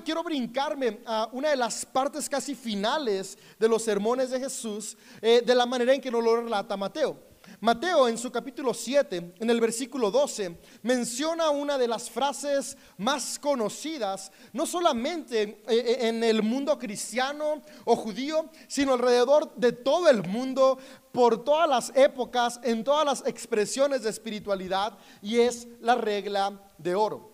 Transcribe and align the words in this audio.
quiero 0.00 0.22
brincarme 0.22 1.00
a 1.06 1.28
una 1.32 1.50
de 1.50 1.56
las 1.56 1.84
partes 1.84 2.28
casi 2.28 2.54
finales 2.54 3.38
de 3.58 3.68
los 3.68 3.82
sermones 3.82 4.30
de 4.30 4.40
Jesús, 4.40 4.96
eh, 5.20 5.42
de 5.44 5.54
la 5.54 5.66
manera 5.66 5.94
en 5.94 6.00
que 6.00 6.10
nos 6.10 6.22
lo 6.22 6.36
relata 6.36 6.76
Mateo. 6.76 7.28
Mateo 7.60 8.06
en 8.06 8.16
su 8.16 8.30
capítulo 8.30 8.72
7, 8.72 9.34
en 9.38 9.50
el 9.50 9.60
versículo 9.60 10.10
12, 10.10 10.58
menciona 10.82 11.50
una 11.50 11.76
de 11.76 11.88
las 11.88 12.08
frases 12.08 12.76
más 12.96 13.38
conocidas, 13.38 14.30
no 14.52 14.64
solamente 14.66 15.42
eh, 15.42 15.58
eh, 15.68 16.08
en 16.08 16.22
el 16.22 16.42
mundo 16.42 16.78
cristiano 16.78 17.62
o 17.84 17.96
judío, 17.96 18.48
sino 18.68 18.92
alrededor 18.92 19.52
de 19.56 19.72
todo 19.72 20.08
el 20.08 20.22
mundo, 20.28 20.78
por 21.10 21.42
todas 21.42 21.68
las 21.68 21.96
épocas, 21.96 22.60
en 22.62 22.84
todas 22.84 23.04
las 23.04 23.26
expresiones 23.26 24.02
de 24.02 24.10
espiritualidad, 24.10 24.96
y 25.20 25.40
es 25.40 25.66
la 25.80 25.96
regla 25.96 26.62
de 26.78 26.94
oro. 26.94 27.27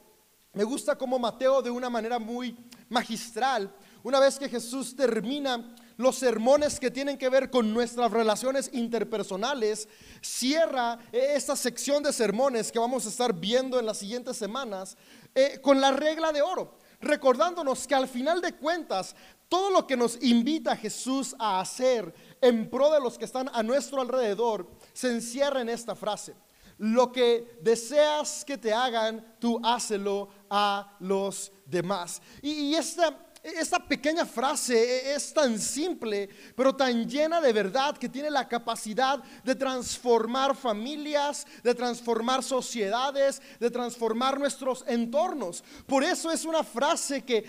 Me 0.54 0.62
gusta 0.62 0.96
como 0.96 1.18
Mateo 1.18 1.60
de 1.62 1.70
una 1.70 1.90
manera 1.90 2.20
muy 2.20 2.56
magistral, 2.88 3.74
una 4.04 4.20
vez 4.20 4.38
que 4.38 4.48
Jesús 4.48 4.94
termina 4.94 5.74
los 5.96 6.16
sermones 6.16 6.78
que 6.78 6.92
tienen 6.92 7.18
que 7.18 7.28
ver 7.28 7.50
con 7.50 7.74
nuestras 7.74 8.12
relaciones 8.12 8.70
interpersonales, 8.72 9.88
cierra 10.20 10.98
eh, 11.10 11.32
esta 11.34 11.56
sección 11.56 12.04
de 12.04 12.12
sermones 12.12 12.70
que 12.70 12.78
vamos 12.78 13.04
a 13.04 13.08
estar 13.08 13.32
viendo 13.32 13.80
en 13.80 13.86
las 13.86 13.98
siguientes 13.98 14.36
semanas 14.36 14.96
eh, 15.34 15.58
con 15.60 15.80
la 15.80 15.90
regla 15.90 16.32
de 16.32 16.42
oro, 16.42 16.78
recordándonos 17.00 17.86
que 17.88 17.94
al 17.96 18.06
final 18.06 18.40
de 18.40 18.52
cuentas, 18.54 19.16
todo 19.48 19.70
lo 19.70 19.86
que 19.86 19.96
nos 19.96 20.22
invita 20.22 20.76
Jesús 20.76 21.34
a 21.38 21.60
hacer 21.60 22.14
en 22.40 22.70
pro 22.70 22.92
de 22.92 23.00
los 23.00 23.18
que 23.18 23.24
están 23.24 23.50
a 23.52 23.62
nuestro 23.64 24.00
alrededor, 24.00 24.70
se 24.92 25.10
encierra 25.10 25.60
en 25.60 25.68
esta 25.68 25.96
frase. 25.96 26.34
Lo 26.78 27.12
que 27.12 27.58
deseas 27.60 28.44
que 28.44 28.58
te 28.58 28.72
hagan, 28.72 29.36
tú 29.38 29.60
hácelo 29.62 30.28
a 30.50 30.96
los 31.00 31.52
demás. 31.66 32.20
Y, 32.42 32.52
y 32.52 32.74
esta 32.74 33.24
esta 33.44 33.78
pequeña 33.78 34.24
frase 34.24 34.74
e-, 34.74 35.14
es 35.14 35.32
tan 35.32 35.58
simple, 35.58 36.28
pero 36.56 36.74
tan 36.74 37.08
llena 37.08 37.40
de 37.40 37.52
verdad 37.52 37.96
que 37.96 38.08
tiene 38.08 38.30
la 38.30 38.48
capacidad 38.48 39.22
de 39.44 39.54
transformar 39.54 40.56
familias, 40.56 41.46
de 41.62 41.74
transformar 41.74 42.42
sociedades, 42.42 43.42
de 43.60 43.70
transformar 43.70 44.38
nuestros 44.38 44.82
entornos. 44.88 45.62
Por 45.86 46.02
eso 46.02 46.30
es 46.30 46.46
una 46.46 46.64
frase 46.64 47.22
que, 47.22 47.42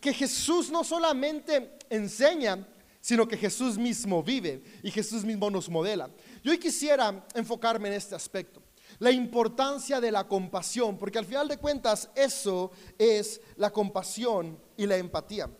que, 0.00 0.14
Jesús 0.14 0.70
no 0.70 0.82
solamente 0.82 1.76
enseña, 1.90 2.66
sino 3.00 3.28
que 3.28 3.36
Jesús 3.36 3.76
mismo 3.76 4.22
vive 4.22 4.62
y 4.82 4.90
Jesús 4.90 5.24
mismo 5.24 5.50
nos 5.50 5.68
modela. 5.68 6.08
Yo 6.46 6.56
quisiera 6.60 7.26
enfocarme 7.34 7.88
en 7.88 7.94
este 7.94 8.14
aspecto 8.14 8.62
la 9.00 9.10
importancia 9.10 10.00
de 10.00 10.12
la 10.12 10.28
compasión, 10.28 10.96
porque 10.96 11.18
al 11.18 11.24
final 11.24 11.48
de 11.48 11.56
cuentas 11.56 12.08
eso 12.14 12.70
es 12.96 13.40
la 13.56 13.72
compasión 13.72 14.56
y 14.76 14.86
la 14.86 14.96
empatía. 14.96 15.50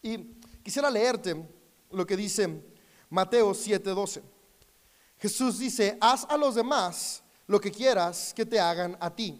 Y 0.00 0.16
quisiera 0.62 0.90
leerte 0.90 1.36
lo 1.90 2.06
que 2.06 2.16
dice 2.16 2.48
Mateo 3.10 3.52
7:12. 3.52 4.22
Jesús 5.18 5.58
dice, 5.58 5.98
haz 6.00 6.24
a 6.30 6.38
los 6.38 6.54
demás 6.54 7.22
lo 7.46 7.60
que 7.60 7.70
quieras 7.70 8.32
que 8.32 8.46
te 8.46 8.58
hagan 8.58 8.96
a 9.00 9.14
ti. 9.14 9.38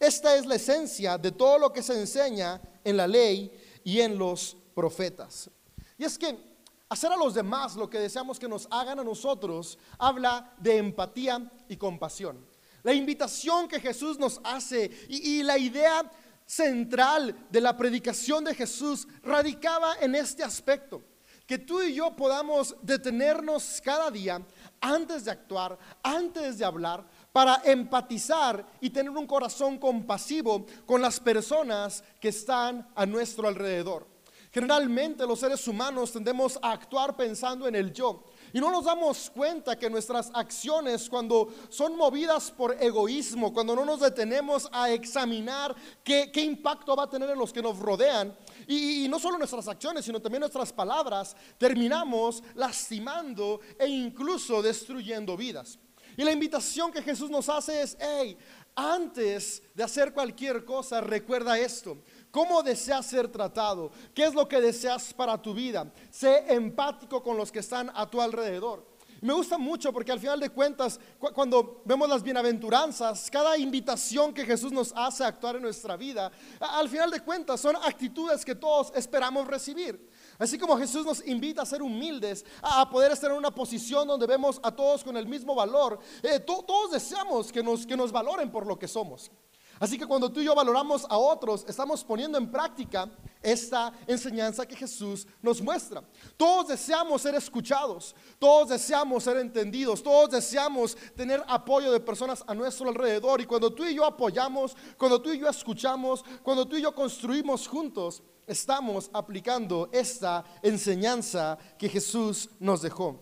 Esta 0.00 0.34
es 0.34 0.46
la 0.46 0.56
esencia 0.56 1.16
de 1.16 1.30
todo 1.30 1.60
lo 1.60 1.72
que 1.72 1.80
se 1.80 1.96
enseña 1.96 2.60
en 2.82 2.96
la 2.96 3.06
ley 3.06 3.52
y 3.84 4.00
en 4.00 4.18
los 4.18 4.56
profetas. 4.74 5.48
Y 5.96 6.02
es 6.02 6.18
que 6.18 6.53
hacer 6.94 7.12
a 7.12 7.16
los 7.16 7.34
demás 7.34 7.76
lo 7.76 7.90
que 7.90 7.98
deseamos 7.98 8.38
que 8.38 8.48
nos 8.48 8.68
hagan 8.70 8.98
a 9.00 9.04
nosotros 9.04 9.78
habla 9.98 10.54
de 10.58 10.78
empatía 10.78 11.50
y 11.68 11.76
compasión. 11.76 12.46
La 12.84 12.94
invitación 12.94 13.66
que 13.66 13.80
Jesús 13.80 14.18
nos 14.18 14.40
hace 14.44 14.90
y, 15.08 15.42
la 15.42 15.58
idea 15.58 16.08
central 16.46 17.46
de 17.50 17.60
la 17.60 17.76
predicación 17.76 18.44
de 18.44 18.54
Jesús 18.54 19.08
radicaba 19.22 19.96
en 20.00 20.14
este 20.14 20.44
aspecto. 20.44 21.02
Que 21.46 21.58
tú 21.58 21.82
y 21.82 21.94
yo 21.94 22.14
podamos 22.14 22.76
detenernos 22.80 23.80
cada 23.82 24.10
día 24.10 24.40
antes 24.80 25.24
de 25.24 25.30
actuar, 25.30 25.78
antes 26.02 26.58
de 26.58 26.64
hablar, 26.64 27.04
para 27.32 27.60
empatizar 27.64 28.64
y 28.80 28.90
tener 28.90 29.10
un 29.10 29.26
corazón 29.26 29.78
compasivo 29.78 30.64
con 30.86 31.02
las 31.02 31.18
personas 31.18 32.04
que 32.20 32.28
están 32.28 32.86
a 32.94 33.04
nuestro 33.04 33.48
alrededor. 33.48 34.13
Generalmente 34.54 35.26
los 35.26 35.40
seres 35.40 35.66
humanos 35.66 36.12
tendemos 36.12 36.60
a 36.62 36.70
actuar 36.70 37.16
pensando 37.16 37.66
en 37.66 37.74
el 37.74 37.92
yo. 37.92 38.22
Y 38.52 38.60
no 38.60 38.70
nos 38.70 38.84
damos 38.84 39.28
cuenta 39.30 39.76
que 39.76 39.90
nuestras 39.90 40.30
acciones, 40.32 41.10
cuando 41.10 41.52
son 41.68 41.96
movidas 41.96 42.52
por 42.52 42.80
egoísmo, 42.80 43.52
cuando 43.52 43.74
no 43.74 43.84
nos 43.84 43.98
detenemos 43.98 44.68
a 44.70 44.92
examinar 44.92 45.74
qué, 46.04 46.30
impacto 46.36 46.94
va 46.94 47.02
a 47.02 47.10
tener 47.10 47.30
en 47.30 47.38
los 47.40 47.52
que 47.52 47.60
nos 47.60 47.80
rodean, 47.80 48.32
y, 48.68 49.04
y 49.04 49.08
no 49.08 49.18
solo 49.18 49.38
nuestras 49.38 49.66
acciones, 49.66 50.04
sino 50.04 50.22
también 50.22 50.38
nuestras 50.38 50.72
palabras, 50.72 51.34
terminamos 51.58 52.40
lastimando 52.54 53.58
e 53.76 53.88
incluso 53.88 54.62
destruyendo 54.62 55.36
vidas. 55.36 55.80
Y 56.16 56.22
la 56.22 56.30
invitación 56.30 56.92
que 56.92 57.02
Jesús 57.02 57.28
nos 57.28 57.48
hace 57.48 57.82
es, 57.82 57.96
hey, 57.98 58.38
antes 58.76 59.62
de 59.74 59.82
hacer 59.84 60.12
cualquier 60.12 60.64
cosa, 60.64 61.00
recuerda 61.00 61.58
esto. 61.58 61.98
¿Cómo 62.34 62.64
deseas 62.64 63.06
ser 63.06 63.28
tratado? 63.28 63.92
¿Qué 64.12 64.24
es 64.24 64.34
lo 64.34 64.48
que 64.48 64.60
deseas 64.60 65.14
para 65.14 65.40
tu 65.40 65.54
vida? 65.54 65.86
Sé 66.10 66.52
empático 66.52 67.22
con 67.22 67.36
los 67.36 67.52
que 67.52 67.60
están 67.60 67.92
a 67.94 68.10
tu 68.10 68.20
alrededor. 68.20 68.84
Me 69.20 69.32
gusta 69.32 69.56
mucho 69.56 69.92
porque 69.92 70.10
al 70.10 70.18
final 70.18 70.40
de 70.40 70.50
cuentas, 70.50 70.98
cuando 71.32 71.80
vemos 71.84 72.08
las 72.08 72.24
bienaventuranzas, 72.24 73.30
cada 73.30 73.56
invitación 73.56 74.34
que 74.34 74.44
Jesús 74.44 74.72
nos 74.72 74.92
hace 74.96 75.22
a 75.22 75.28
actuar 75.28 75.54
en 75.54 75.62
nuestra 75.62 75.96
vida, 75.96 76.32
al 76.58 76.88
final 76.88 77.08
de 77.12 77.20
cuentas 77.20 77.60
son 77.60 77.76
actitudes 77.76 78.44
que 78.44 78.56
todos 78.56 78.90
esperamos 78.96 79.46
recibir. 79.46 80.10
Así 80.36 80.58
como 80.58 80.76
Jesús 80.76 81.06
nos 81.06 81.24
invita 81.24 81.62
a 81.62 81.66
ser 81.66 81.82
humildes, 81.82 82.44
a 82.62 82.90
poder 82.90 83.12
estar 83.12 83.30
en 83.30 83.36
una 83.36 83.54
posición 83.54 84.08
donde 84.08 84.26
vemos 84.26 84.58
a 84.60 84.72
todos 84.72 85.04
con 85.04 85.16
el 85.16 85.28
mismo 85.28 85.54
valor, 85.54 86.00
eh, 86.20 86.40
todos 86.40 86.90
deseamos 86.90 87.52
que 87.52 87.62
nos, 87.62 87.86
que 87.86 87.96
nos 87.96 88.10
valoren 88.10 88.50
por 88.50 88.66
lo 88.66 88.76
que 88.76 88.88
somos. 88.88 89.30
Así 89.80 89.98
que 89.98 90.06
cuando 90.06 90.30
tú 90.30 90.40
y 90.40 90.44
yo 90.44 90.54
valoramos 90.54 91.06
a 91.08 91.18
otros, 91.18 91.64
estamos 91.68 92.04
poniendo 92.04 92.38
en 92.38 92.50
práctica 92.50 93.10
esta 93.42 93.92
enseñanza 94.06 94.66
que 94.66 94.76
Jesús 94.76 95.26
nos 95.42 95.60
muestra. 95.60 96.02
Todos 96.36 96.68
deseamos 96.68 97.22
ser 97.22 97.34
escuchados, 97.34 98.14
todos 98.38 98.68
deseamos 98.70 99.24
ser 99.24 99.36
entendidos, 99.38 100.02
todos 100.02 100.30
deseamos 100.30 100.96
tener 101.16 101.42
apoyo 101.46 101.92
de 101.92 102.00
personas 102.00 102.44
a 102.46 102.54
nuestro 102.54 102.88
alrededor. 102.88 103.40
Y 103.40 103.46
cuando 103.46 103.72
tú 103.72 103.84
y 103.84 103.94
yo 103.94 104.04
apoyamos, 104.04 104.76
cuando 104.96 105.20
tú 105.20 105.30
y 105.32 105.38
yo 105.38 105.48
escuchamos, 105.48 106.24
cuando 106.42 106.66
tú 106.66 106.76
y 106.76 106.82
yo 106.82 106.94
construimos 106.94 107.66
juntos, 107.66 108.22
estamos 108.46 109.10
aplicando 109.12 109.88
esta 109.92 110.44
enseñanza 110.62 111.58
que 111.78 111.88
Jesús 111.88 112.48
nos 112.60 112.82
dejó. 112.82 113.20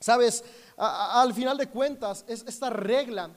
Sabes, 0.00 0.44
al 0.76 1.32
final 1.32 1.56
de 1.56 1.68
cuentas, 1.68 2.24
es 2.26 2.44
esta 2.46 2.70
regla 2.70 3.30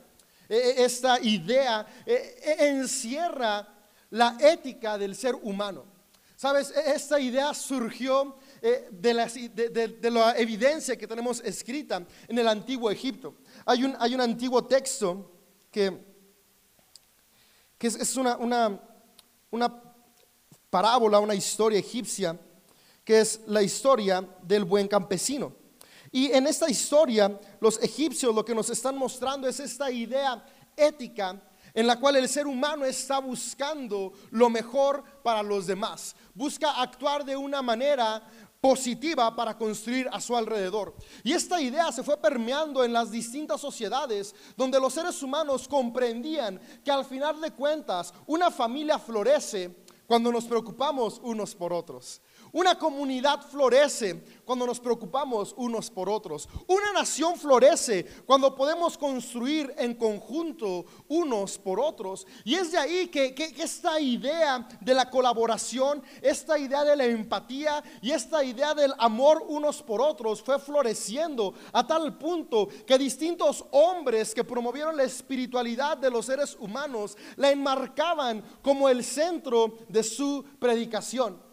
esta 0.49 1.19
idea 1.21 1.85
e, 2.05 2.55
encierra 2.59 3.67
la 4.11 4.37
ética 4.39 4.97
del 4.97 5.15
ser 5.15 5.35
humano. 5.35 5.85
Sabes, 6.35 6.71
esta 6.71 7.19
idea 7.19 7.53
surgió 7.53 8.37
eh, 8.61 8.89
de 8.91 10.11
la, 10.11 10.37
evidencia 10.37 10.97
que 10.97 11.07
tenemos 11.07 11.41
escrita 11.41 12.05
en 12.27 12.37
el 12.37 12.47
antiguo 12.47 12.91
Egipto. 12.91 13.35
Hay 13.65 13.85
un, 13.85 13.95
hay 13.99 14.13
un 14.13 14.21
antiguo 14.21 14.65
texto 14.65 15.31
que, 15.71 15.97
que 17.77 17.87
es, 17.87 18.17
una, 18.17 18.35
una, 18.37 18.79
una 19.49 19.81
parábola, 20.69 21.19
una 21.19 21.35
historia 21.35 21.79
egipcia, 21.79 22.37
que 23.03 23.21
es 23.21 23.41
la 23.47 23.63
historia 23.63 24.27
del 24.41 24.65
buen 24.65 24.87
campesino. 24.87 25.64
Y 26.15 26.31
en 26.31 26.47
esta 26.47 26.69
historia, 26.69 27.37
los 27.59 27.77
egipcios 27.83 28.33
lo 28.33 28.45
que 28.45 28.55
nos 28.55 28.69
están 28.69 28.97
mostrando 28.97 29.49
es 29.49 29.59
esta 29.59 29.91
idea 29.91 30.45
ética 30.77 31.41
en 31.73 31.85
la 31.85 31.99
cual 31.99 32.15
el 32.15 32.29
ser 32.29 32.47
humano 32.47 32.85
está 32.85 33.19
buscando 33.19 34.13
lo 34.31 34.49
mejor 34.49 35.03
para 35.21 35.43
los 35.43 35.67
demás. 35.67 36.15
Busca 36.33 36.81
actuar 36.81 37.25
de 37.25 37.35
una 37.35 37.61
manera 37.61 38.25
positiva 38.61 39.35
para 39.35 39.57
construir 39.57 40.07
a 40.09 40.21
su 40.21 40.37
alrededor. 40.37 40.95
Y 41.21 41.33
esta 41.33 41.59
idea 41.59 41.91
se 41.91 42.01
fue 42.01 42.15
permeando 42.15 42.85
en 42.85 42.93
las 42.93 43.11
distintas 43.11 43.59
sociedades 43.59 44.33
donde 44.55 44.79
los 44.79 44.93
seres 44.93 45.21
humanos 45.21 45.67
comprendían 45.67 46.61
que 46.81 46.91
al 46.91 47.03
final 47.03 47.41
de 47.41 47.51
cuentas 47.51 48.13
una 48.25 48.49
familia 48.51 48.97
florece 48.97 49.83
cuando 50.07 50.31
nos 50.31 50.45
preocupamos 50.45 51.19
unos 51.23 51.53
por 51.55 51.73
otros. 51.73 52.21
Una 52.55 52.79
comunidad 52.79 53.41
florece 53.41 54.23
cuando 54.45 54.65
nos 54.65 54.79
preocupamos 54.79 55.53
unos 55.57 55.91
por 55.91 56.07
otros. 56.07 56.47
Una 56.67 56.93
nación 56.93 57.35
florece 57.35 58.05
cuando 58.25 58.55
podemos 58.55 58.97
construir 58.97 59.73
en 59.77 59.93
conjunto 59.93 60.85
unos 61.09 61.57
por 61.57 61.81
otros. 61.81 62.25
Y 62.45 62.55
es 62.55 62.71
de 62.71 62.77
ahí 62.77 63.07
que, 63.07 63.35
esta 63.57 63.99
idea 63.99 64.65
de 64.79 64.93
la 64.93 65.09
colaboración, 65.09 66.01
esta 66.21 66.57
idea 66.57 66.85
de 66.85 66.95
la 66.95 67.03
empatía 67.03 67.83
y 68.01 68.11
esta 68.11 68.41
idea 68.41 68.73
del 68.73 68.93
amor 68.99 69.43
unos 69.49 69.83
por 69.83 69.99
otros 69.99 70.41
fue 70.41 70.57
floreciendo 70.57 71.55
a 71.73 71.85
tal 71.85 72.17
punto 72.17 72.69
que 72.87 72.97
distintos 72.97 73.65
hombres 73.71 74.33
que 74.33 74.45
promovieron 74.45 74.95
la 74.95 75.03
espiritualidad 75.03 75.97
de 75.97 76.09
los 76.09 76.27
seres 76.27 76.55
humanos 76.57 77.17
la 77.35 77.51
enmarcaban 77.51 78.41
como 78.61 78.87
el 78.87 79.03
centro 79.03 79.73
de 79.89 80.03
su 80.03 80.45
predicación. 80.57 81.44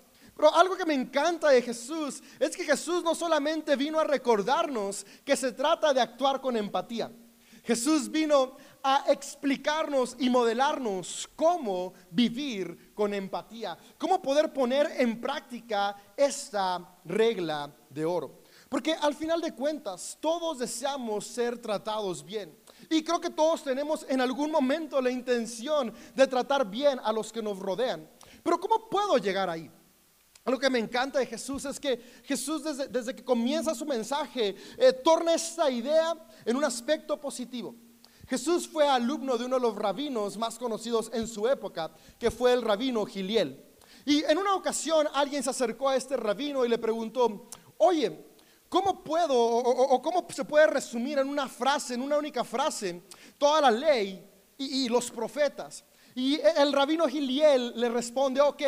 Pero 0.42 0.56
algo 0.56 0.76
que 0.76 0.84
me 0.84 0.94
encanta 0.94 1.50
de 1.50 1.62
Jesús 1.62 2.20
es 2.40 2.56
que 2.56 2.64
Jesús 2.64 3.04
no 3.04 3.14
solamente 3.14 3.76
vino 3.76 4.00
a 4.00 4.02
recordarnos 4.02 5.06
que 5.24 5.36
se 5.36 5.52
trata 5.52 5.94
de 5.94 6.00
actuar 6.00 6.40
con 6.40 6.56
empatía. 6.56 7.12
Jesús 7.62 8.10
vino 8.10 8.56
a 8.82 9.04
explicarnos 9.06 10.16
y 10.18 10.28
modelarnos 10.28 11.30
cómo 11.36 11.94
vivir 12.10 12.92
con 12.92 13.14
empatía, 13.14 13.78
cómo 13.96 14.20
poder 14.20 14.52
poner 14.52 14.90
en 14.96 15.20
práctica 15.20 15.94
esta 16.16 16.98
regla 17.04 17.72
de 17.88 18.04
oro. 18.04 18.42
Porque 18.68 18.94
al 18.94 19.14
final 19.14 19.40
de 19.40 19.54
cuentas, 19.54 20.18
todos 20.20 20.58
deseamos 20.58 21.24
ser 21.24 21.58
tratados 21.58 22.24
bien. 22.24 22.52
Y 22.90 23.04
creo 23.04 23.20
que 23.20 23.30
todos 23.30 23.62
tenemos 23.62 24.04
en 24.08 24.20
algún 24.20 24.50
momento 24.50 25.00
la 25.00 25.12
intención 25.12 25.94
de 26.16 26.26
tratar 26.26 26.68
bien 26.68 26.98
a 27.04 27.12
los 27.12 27.32
que 27.32 27.40
nos 27.40 27.60
rodean. 27.60 28.10
Pero 28.42 28.58
¿cómo 28.58 28.90
puedo 28.90 29.18
llegar 29.18 29.48
ahí? 29.48 29.70
Lo 30.44 30.58
que 30.58 30.70
me 30.70 30.80
encanta 30.80 31.20
de 31.20 31.26
Jesús 31.26 31.64
es 31.64 31.78
que 31.78 31.98
Jesús 32.24 32.64
desde, 32.64 33.14
que 33.14 33.22
comienza 33.22 33.76
su 33.76 33.86
mensaje 33.86 34.56
eh, 34.76 34.92
torna 34.92 35.34
esta 35.34 35.70
idea 35.70 36.16
en 36.44 36.56
un 36.56 36.64
aspecto 36.64 37.20
positivo. 37.20 37.76
Jesús 38.28 38.66
fue 38.66 38.88
alumno 38.88 39.38
de 39.38 39.44
uno 39.44 39.56
de 39.56 39.62
los 39.62 39.76
rabinos 39.76 40.36
más 40.36 40.58
conocidos 40.58 41.10
en 41.12 41.28
su 41.28 41.46
época, 41.46 41.92
que 42.18 42.30
fue 42.30 42.52
el 42.52 42.62
rabino 42.62 43.04
Giliel. 43.06 43.64
Y 44.04 44.24
en 44.24 44.36
una 44.36 44.54
ocasión 44.56 45.06
alguien 45.14 45.44
se 45.44 45.50
acercó 45.50 45.88
a 45.88 45.96
este 45.96 46.16
rabino 46.16 46.64
y 46.64 46.68
le 46.68 46.78
preguntó, 46.78 47.48
oye, 47.78 48.26
¿cómo 48.68 49.04
puedo 49.04 49.36
o, 49.38 50.02
cómo 50.02 50.26
se 50.28 50.44
puede 50.44 50.66
resumir 50.66 51.18
en 51.18 51.28
una 51.28 51.48
frase, 51.48 51.94
en 51.94 52.02
una 52.02 52.18
única 52.18 52.42
frase, 52.42 53.02
toda 53.38 53.60
la 53.60 53.70
ley 53.70 54.28
y, 54.58 54.84
y 54.84 54.88
los 54.88 55.08
profetas? 55.10 55.84
Y 56.16 56.40
el 56.56 56.72
rabino 56.72 57.06
Giliel 57.06 57.74
le 57.76 57.88
responde, 57.90 58.40
ok, 58.40 58.62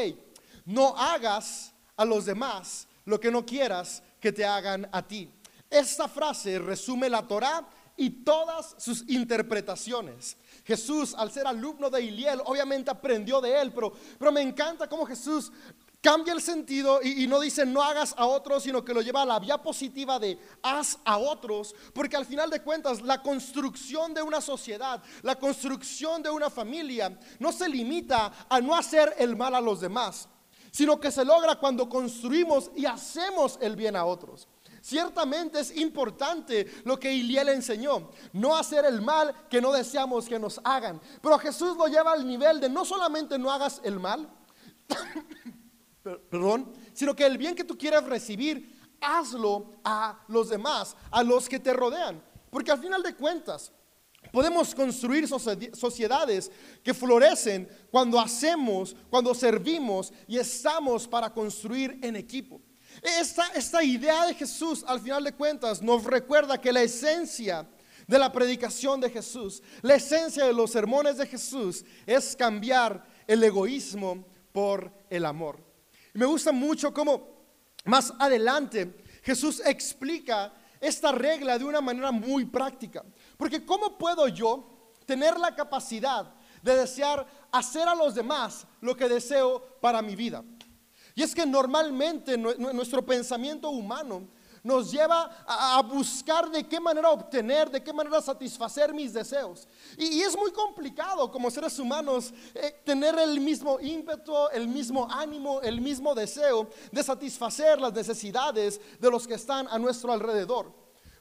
no 0.65 0.97
hagas 0.97 1.73
a 1.97 2.05
los 2.05 2.27
demás 2.27 2.89
lo 3.05 3.21
que 3.21 3.31
no 3.31 3.45
quieras 3.45 4.03
que 4.21 4.33
te 4.33 4.45
hagan 4.45 4.89
a 4.93 5.07
ti. 5.07 5.31
Esta 5.69 6.09
frase 6.09 6.59
resume 6.59 7.09
la 7.09 7.27
Torá 7.27 7.67
y 7.97 8.11
todas 8.25 8.75
sus 8.79 9.09
interpretaciones. 9.09 10.37
Jesús, 10.65 11.15
al 11.17 11.31
ser 11.31 11.47
alumno 11.47 11.91
de 11.91 12.03
Iliel, 12.03 12.41
obviamente 12.45 12.91
aprendió 12.91 13.41
de 13.41 13.61
él, 13.61 13.73
pero, 13.73 13.93
pero 14.19 14.33
me 14.33 14.41
encanta 14.41 14.89
cómo 14.89 15.07
Jesús 15.07 15.53
cambia 16.01 16.35
el 16.35 16.43
sentido 16.43 17.01
y, 17.03 17.25
y, 17.25 17.27
no 17.27 17.41
dice 17.41 17.65
no 17.65 17.83
hagas 17.83 18.15
a 18.19 18.27
otros, 18.27 18.63
sino 18.63 18.85
que 18.85 18.93
lo 18.93 19.01
lleva 19.01 19.23
a 19.23 19.27
la 19.27 19.39
vía 19.39 19.59
positiva 19.59 20.19
de 20.19 20.39
haz 20.63 20.99
a 21.05 21.17
otros, 21.17 21.75
porque 21.95 22.17
al 22.17 22.27
final 22.27 22.51
de 22.51 22.61
cuentas 22.61 23.01
la 23.01 23.23
construcción 23.23 24.13
de 24.13 24.23
una 24.23 24.41
sociedad, 24.41 25.03
la 25.23 25.37
construcción 25.37 26.23
de 26.23 26.31
una 26.31 26.51
familia, 26.51 27.19
no 27.39 27.53
se 27.53 27.69
limita 27.69 28.47
a 28.49 28.61
no 28.61 28.75
hacer 28.75 29.15
el 29.19 29.35
mal 29.35 29.55
a 29.55 29.61
los 29.61 29.81
demás, 29.81 30.29
sino 30.75 30.99
que 30.99 31.13
se 31.13 31.25
logra 31.25 31.55
cuando 31.55 31.89
construimos 31.89 32.69
y 32.75 32.85
hacemos 32.85 33.57
el 33.61 33.77
bien 33.77 33.95
a 33.95 34.05
otros. 34.05 34.49
Ciertamente 34.83 35.61
es 35.61 35.77
importante 35.77 36.67
lo 36.83 36.99
que 36.99 37.13
Iliel 37.13 37.51
enseñó, 37.51 38.11
no 38.33 38.57
hacer 38.57 38.85
el 38.85 39.01
mal 39.01 39.47
que 39.49 39.61
no 39.61 39.71
deseamos 39.71 40.27
que 40.27 40.37
nos 40.37 40.61
hagan. 40.65 41.01
Pero 41.23 41.39
Jesús 41.39 41.77
lo 41.77 41.87
lleva 41.87 42.11
al 42.11 42.27
nivel 42.27 42.59
de 42.59 42.69
no 42.69 42.85
solamente 42.85 43.39
no 43.39 43.53
hagas 43.53 43.81
el 43.85 44.01
mal, 44.01 44.29
perdón, 46.03 46.73
sino 46.93 47.15
que 47.15 47.25
el 47.25 47.39
bien 47.39 47.55
que 47.55 47.63
tú 47.63 47.79
quieres 47.79 48.03
recibir, 48.03 48.83
hazlo 49.01 49.75
a 49.85 50.25
los 50.27 50.49
demás, 50.49 50.97
a 51.13 51.23
los 51.23 51.49
que 51.49 51.61
te 51.61 51.73
rodean. 51.73 52.21
Porque 52.51 52.73
al 52.73 52.81
final 52.81 53.01
de 53.01 53.15
cuentas, 53.15 53.71
Podemos 54.35 54.75
construir 54.75 55.29
sociedades 55.29 56.51
que 56.83 56.93
florecen 56.93 57.69
cuando 57.89 58.19
hacemos, 58.19 58.97
cuando 59.09 59.33
servimos 59.33 60.13
y 60.27 60.39
estamos 60.39 61.07
para 61.07 61.33
construir 61.33 62.01
en 62.03 62.17
equipo. 62.17 62.61
Esta, 63.01 63.85
idea 63.85 64.27
de 64.27 64.35
Jesús, 64.35 64.85
al 64.89 64.99
final 64.99 65.23
de 65.23 65.35
cuentas, 65.35 65.81
nos 65.81 66.03
recuerda 66.03 66.61
que 66.61 66.73
la 66.73 66.83
esencia 66.83 67.65
de 68.09 68.19
la 68.19 68.33
predicación 68.33 69.01
de 69.01 69.09
Jesús, 69.09 69.63
la 69.83 69.95
esencia 69.95 70.45
de 70.45 70.53
los 70.53 70.73
sermones 70.73 71.17
de 71.17 71.29
Jesús 71.29 71.85
es 72.05 72.35
cambiar 72.35 73.07
el 73.29 73.41
egoísmo 73.45 74.27
por 74.51 74.91
el 75.11 75.27
amor. 75.27 75.63
Y 76.13 76.19
me 76.19 76.27
gusta 76.27 76.51
mucho 76.51 76.93
cómo 76.93 77.39
más 77.85 78.13
adelante 78.19 78.97
Jesús 79.23 79.63
explica 79.65 80.53
esta 80.87 81.13
regla 81.13 81.59
de 81.59 81.65
una 81.65 81.81
manera 81.81 82.13
muy 82.13 82.45
práctica. 82.45 83.05
Porque 83.37 83.65
¿cómo 83.65 83.97
puedo 83.97 84.29
yo 84.29 84.93
tener 85.07 85.39
la 85.39 85.55
capacidad 85.55 86.35
de 86.63 86.77
desear 86.77 87.27
hacer 87.51 87.89
a 87.89 87.95
los 87.95 88.15
demás 88.15 88.67
lo 88.81 88.97
que 88.97 89.09
deseo 89.09 89.79
para 89.81 90.03
mi 90.03 90.15
vida? 90.15 90.45
Y 91.15 91.23
es 91.23 91.35
que 91.35 91.47
normalmente 91.47 92.37
nuestro 92.37 93.05
pensamiento 93.05 93.71
humano 93.71 94.29
nos 94.65 94.91
lleva 94.91 95.45
a, 95.47 95.83
buscar 95.83 96.51
de 96.51 96.67
qué 96.67 96.81
manera 96.81 97.11
obtener, 97.11 97.71
de 97.71 97.83
qué 97.83 97.93
manera 97.93 98.21
satisfacer 98.23 98.95
mis 98.95 99.13
deseos. 99.13 99.69
Y, 99.99 100.23
es 100.23 100.35
muy 100.37 100.51
complicado 100.53 101.31
como 101.31 101.51
seres 101.51 101.79
humanos 101.79 102.33
eh, 102.55 102.81
tener 102.83 103.17
el 103.19 103.39
mismo 103.41 103.79
ímpetu, 103.79 104.33
el 104.55 104.67
mismo 104.67 105.07
ánimo, 105.11 105.61
el 105.61 105.83
mismo 105.83 106.15
deseo 106.15 106.71
de 106.91 107.03
satisfacer 107.03 107.79
las 107.79 107.93
necesidades 107.93 108.81
de 108.99 109.11
los 109.11 109.27
que 109.27 109.35
están 109.35 109.69
a 109.69 109.79
nuestro 109.79 110.11
alrededor. 110.15 110.73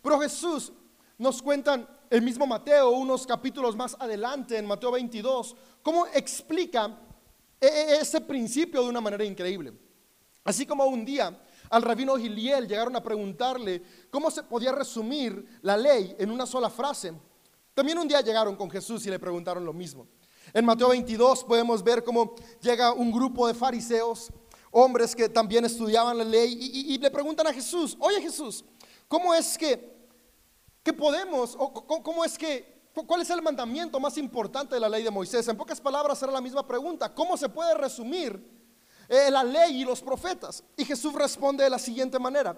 Pero 0.02 0.22
Jesús 0.22 0.72
nos 1.18 1.42
cuentan 1.42 1.86
el 2.10 2.22
mismo 2.22 2.48
Mateo, 2.48 2.92
unos 2.92 3.28
capítulos 3.28 3.76
más 3.76 3.98
adelante, 4.00 4.58
en 4.58 4.66
Mateo 4.66 4.92
22, 4.92 5.54
cómo 5.82 6.08
explica 6.08 6.98
e, 7.60 7.68
e, 7.68 7.96
ese 7.98 8.22
principio 8.22 8.84
de 8.84 8.90
una 8.90 9.02
manera 9.02 9.26
increíble. 9.26 9.74
Así 10.46 10.66
como 10.66 10.86
un 10.86 11.04
día 11.04 11.38
al 11.70 11.82
rabino 11.82 12.16
Giliel 12.18 12.68
llegaron 12.68 12.96
a 12.96 13.04
preguntarle 13.04 13.82
cómo 14.10 14.30
se 14.32 14.44
podía 14.44 14.72
resumir 14.72 15.60
la 15.62 15.78
ley 15.78 16.16
en 16.20 16.32
una 16.32 16.46
sola 16.46 16.70
frase. 16.70 17.14
También 17.74 17.98
un 17.98 18.08
día 18.08 18.22
llegaron 18.22 18.56
con 18.56 18.70
Jesús 18.70 19.06
y 19.06 19.10
le 19.10 19.20
preguntaron 19.20 19.66
lo 19.66 19.74
mismo. 19.74 20.08
En 20.54 20.66
Mateo 20.66 20.90
22 20.90 21.44
podemos 21.44 21.84
ver 21.84 22.04
cómo 22.04 22.36
llega 22.62 22.94
un 22.94 23.12
grupo 23.12 23.48
de 23.48 23.54
fariseos, 23.54 24.32
hombres 24.72 25.16
que 25.16 25.30
también 25.30 25.66
estudiaban 25.66 26.18
la 26.18 26.24
ley, 26.24 26.58
y, 26.60 26.98
le 26.98 27.10
preguntan 27.10 27.48
a 27.48 27.54
Jesús, 27.54 27.96
oye 28.00 28.22
Jesús, 28.22 28.66
¿cómo 29.08 29.34
es 29.34 29.58
que 29.58 29.94
¿Qué 30.84 30.92
podemos, 30.92 31.56
o 31.58 31.72
cómo 32.04 32.26
es 32.26 32.38
que, 32.38 32.90
cuál 33.08 33.22
es 33.22 33.30
el 33.30 33.42
mandamiento 33.42 34.02
más 34.02 34.18
importante 34.18 34.76
de 34.76 34.82
la 34.82 34.90
ley 34.90 35.02
de 35.02 35.10
Moisés? 35.10 35.48
En 35.48 35.56
pocas 35.56 35.80
palabras 35.80 36.22
era 36.22 36.32
la 36.32 36.42
misma 36.42 36.68
pregunta. 36.68 37.14
¿Cómo 37.16 37.38
se 37.38 37.48
puede 37.48 37.74
resumir 37.76 38.63
eh, 39.10 39.30
la 39.30 39.44
ley 39.44 39.82
y 39.82 39.86
los 39.86 40.02
profetas? 40.02 40.64
Y 40.78 40.86
Jesús 40.86 41.14
responde 41.14 41.64
de 41.64 41.70
la 41.70 41.80
siguiente 41.80 42.20
manera. 42.20 42.56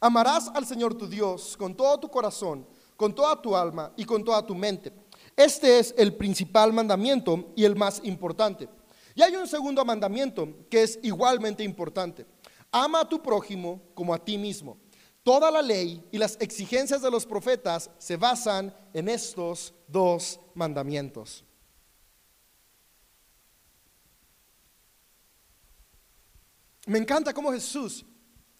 Amarás 0.00 0.50
al 0.54 0.66
Señor 0.66 0.94
tu 0.94 1.06
Dios 1.06 1.56
con 1.56 1.76
todo 1.76 1.98
tu 2.00 2.08
corazón, 2.08 2.66
con 2.96 3.14
toda 3.14 3.40
tu 3.40 3.54
alma 3.54 3.92
y 3.96 4.04
con 4.04 4.24
toda 4.24 4.44
tu 4.44 4.54
mente. 4.54 4.92
Este 5.36 5.78
es 5.78 5.94
el 5.96 6.14
principal 6.14 6.72
mandamiento 6.72 7.52
y 7.56 7.64
el 7.64 7.76
más 7.76 8.00
importante. 8.04 8.68
Y 9.14 9.22
hay 9.22 9.36
un 9.36 9.46
segundo 9.46 9.84
mandamiento 9.84 10.48
que 10.70 10.82
es 10.82 10.98
igualmente 11.02 11.62
importante. 11.62 12.26
Ama 12.70 13.00
a 13.00 13.08
tu 13.08 13.22
prójimo 13.22 13.80
como 13.94 14.14
a 14.14 14.18
ti 14.18 14.38
mismo. 14.38 14.78
Toda 15.22 15.50
la 15.50 15.62
ley 15.62 16.04
y 16.10 16.18
las 16.18 16.36
exigencias 16.40 17.00
de 17.00 17.10
los 17.10 17.26
profetas 17.26 17.90
se 17.98 18.16
basan 18.16 18.74
en 18.92 19.08
estos 19.08 19.72
dos 19.86 20.40
mandamientos. 20.54 21.44
Me 26.86 26.98
encanta 26.98 27.32
cómo 27.32 27.52
Jesús 27.52 28.04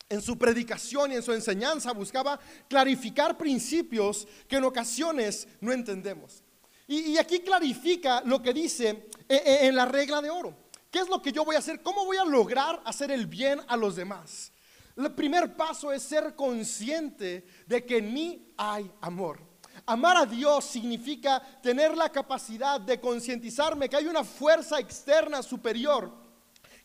en 0.09 0.21
su 0.21 0.39
predicación 0.39 1.11
y 1.11 1.17
en 1.17 1.23
su 1.23 1.33
enseñanza 1.33 1.93
buscaba 1.93 2.39
clarificar 2.69 3.37
principios 3.37 4.29
que 4.47 4.57
en 4.57 4.65
ocasiones 4.65 5.49
no 5.61 5.73
entendemos. 5.73 6.43
Y, 6.87 7.17
aquí 7.17 7.41
clarifica 7.41 8.21
lo 8.25 8.43
que 8.43 8.53
dice 8.53 9.09
eh, 9.29 9.43
eh, 9.45 9.59
en 9.63 9.75
la 9.75 9.87
regla 9.87 10.21
de 10.21 10.29
oro. 10.29 10.55
¿Qué 10.91 10.99
es 10.99 11.09
lo 11.09 11.23
que 11.23 11.33
yo 11.33 11.45
voy 11.45 11.57
a 11.57 11.61
hacer? 11.61 11.83
¿Cómo 11.83 12.05
voy 12.05 12.19
a 12.19 12.25
lograr 12.25 12.83
hacer 12.85 13.11
el 13.11 13.27
bien 13.27 13.61
a 13.67 13.77
los 13.77 13.97
demás? 13.97 14.53
El 14.95 15.11
primer 15.15 15.57
paso 15.57 15.91
es 15.91 16.03
ser 16.03 16.37
consciente 16.37 17.47
de 17.67 17.87
que 17.87 17.99
en 17.99 18.13
mí 18.13 18.53
hay 18.59 18.91
amor. 19.01 19.41
Amar 19.87 20.19
a 20.19 20.27
Dios 20.27 20.67
significa 20.67 21.41
tener 21.63 21.97
la 21.97 22.11
capacidad 22.11 22.79
de 22.79 23.01
concientizarme 23.01 23.89
que 23.89 23.97
hay 23.97 24.07
una 24.07 24.23
fuerza 24.23 24.79
externa 24.79 25.43
superior 25.43 26.22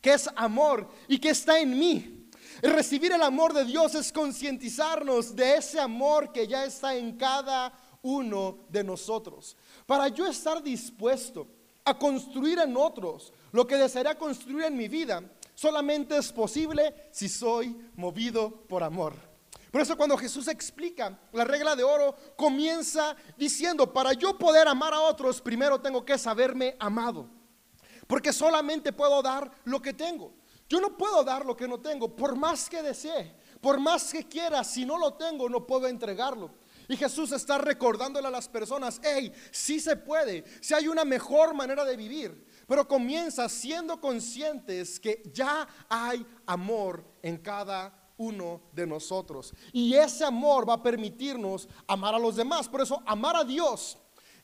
que 0.08 0.14
es 0.14 0.30
amor 0.38 0.88
y 1.10 1.20
que 1.20 1.32
está 1.32 1.60
en 1.60 1.78
mí. 1.78 2.30
Recibir 2.62 3.12
el 3.12 3.22
amor 3.22 3.52
de 3.52 3.66
Dios 3.66 3.94
es 3.94 4.10
concientizarnos 4.14 5.36
de 5.36 5.58
ese 5.58 5.82
amor 5.82 6.32
que 6.32 6.48
ya 6.48 6.64
está 6.64 6.96
en 6.96 7.18
cada 7.18 7.78
uno 8.04 8.60
de 8.70 8.86
nosotros. 8.86 9.58
Para 9.86 10.08
yo 10.08 10.26
estar 10.26 10.64
dispuesto 10.64 11.46
a 11.84 12.00
construir 12.00 12.58
en 12.60 12.78
otros 12.78 13.34
lo 13.52 13.68
que 13.68 13.76
desearía 13.76 14.18
construir 14.18 14.64
en 14.64 14.78
mi 14.78 14.88
vida, 14.88 15.22
solamente 15.54 16.16
es 16.18 16.32
posible 16.32 17.10
si 17.12 17.28
soy 17.28 17.76
movido 17.98 18.50
por 18.50 18.84
amor. 18.84 19.14
Por 19.70 19.82
eso 19.82 19.98
cuando 19.98 20.16
Jesús 20.16 20.48
explica 20.48 21.20
la 21.34 21.44
regla 21.44 21.76
de 21.76 21.84
oro, 21.84 22.16
comienza 22.38 23.14
diciendo, 23.36 23.92
para 23.92 24.14
yo 24.14 24.38
poder 24.38 24.70
amar 24.70 24.94
a 24.94 25.02
otros, 25.02 25.42
primero 25.42 25.82
tengo 25.82 26.06
que 26.06 26.18
saberme 26.18 26.78
amado. 26.80 27.37
Porque 28.08 28.34
solamente 28.34 28.94
puedo 28.94 29.22
dar 29.22 29.52
lo 29.66 29.82
que 29.82 29.94
tengo. 29.94 30.34
Yo 30.70 30.82
no 30.82 30.98
puedo 30.98 31.24
dar 31.24 31.46
lo 31.46 31.56
que 31.56 31.68
no 31.68 31.80
tengo, 31.80 32.14
por 32.14 32.36
más 32.36 32.70
que 32.70 32.82
desee, 32.82 33.34
por 33.62 33.80
más 33.80 34.12
que 34.12 34.28
quiera, 34.28 34.64
si 34.64 34.86
no 34.86 34.98
lo 34.98 35.14
tengo, 35.14 35.48
no 35.48 35.66
puedo 35.66 35.88
entregarlo. 35.88 36.52
Y 36.90 36.98
Jesús 36.98 37.32
está 37.32 37.58
recordándole 37.58 38.28
a 38.28 38.32
las 38.32 38.48
personas, 38.50 39.00
hey, 39.04 39.32
sí 39.52 39.80
se 39.80 39.96
puede, 39.96 40.44
si 40.62 40.74
hay 40.74 40.88
una 40.88 41.06
mejor 41.06 41.54
manera 41.54 41.86
de 41.86 41.98
vivir, 41.98 42.48
pero 42.68 42.88
comienza 42.88 43.48
siendo 43.48 44.00
conscientes 44.00 45.00
que 45.00 45.24
ya 45.34 45.68
hay 45.90 46.26
amor 46.46 47.06
en 47.22 47.38
cada 47.38 48.12
uno 48.18 48.62
de 48.74 48.88
nosotros. 48.88 49.54
Y 49.72 49.94
ese 49.94 50.26
amor 50.26 50.68
va 50.68 50.76
a 50.76 50.84
permitirnos 50.84 51.70
amar 51.88 52.16
a 52.16 52.20
los 52.20 52.36
demás. 52.36 52.68
Por 52.68 52.82
eso 52.82 53.02
amar 53.06 53.36
a 53.36 53.44
Dios 53.44 53.98